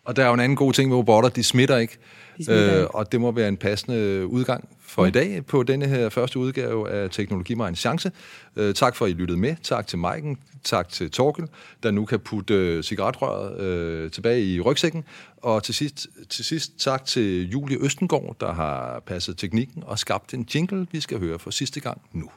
Og 0.05 0.17
der 0.17 0.23
er 0.23 0.29
jo 0.29 0.35
en 0.35 0.41
anden 0.41 0.57
god 0.57 0.73
ting 0.73 0.89
med 0.89 0.97
robotter, 0.97 1.31
de 1.31 1.43
smitter 1.43 1.77
ikke. 1.77 1.99
De 2.39 2.45
smitter 2.45 2.83
øh, 2.83 2.87
og 2.91 3.13
det 3.13 3.21
må 3.21 3.33
være 3.33 3.49
en 3.49 3.57
passende 3.57 4.27
udgang 4.27 4.69
for 4.91 5.03
ja. 5.03 5.09
i 5.09 5.11
dag 5.11 5.47
på 5.47 5.63
denne 5.63 5.87
her 5.87 6.09
første 6.09 6.39
udgave 6.39 6.91
af 6.91 7.11
Teknologi 7.11 7.55
mig 7.55 7.69
en 7.69 7.77
chance. 7.77 8.13
Øh, 8.57 8.75
tak 8.75 8.97
for, 8.97 9.05
at 9.05 9.11
I 9.11 9.15
lyttede 9.15 9.39
med. 9.39 9.57
Tak 9.63 9.87
til 9.87 9.99
Maiken. 9.99 10.39
Tak 10.65 10.89
til 10.89 11.11
Torkel, 11.11 11.49
der 11.83 11.91
nu 11.91 12.05
kan 12.05 12.21
putte 12.21 12.55
øh, 12.55 12.83
cigaretrøret 12.83 13.61
øh, 13.61 14.11
tilbage 14.11 14.45
i 14.55 14.61
rygsækken. 14.61 15.05
Og 15.37 15.63
til 15.63 15.75
sidst, 15.75 16.07
til 16.29 16.45
sidst 16.45 16.79
tak 16.79 17.05
til 17.05 17.51
Julie 17.51 17.85
Østengård, 17.85 18.37
der 18.41 18.53
har 18.53 19.03
passet 19.07 19.39
teknikken 19.39 19.83
og 19.87 19.99
skabt 19.99 20.35
en 20.35 20.49
jingle, 20.55 20.87
vi 20.93 21.01
skal 21.01 21.19
høre 21.19 21.39
for 21.39 21.51
sidste 21.51 21.81
gang 21.81 22.03
nu. 22.13 22.31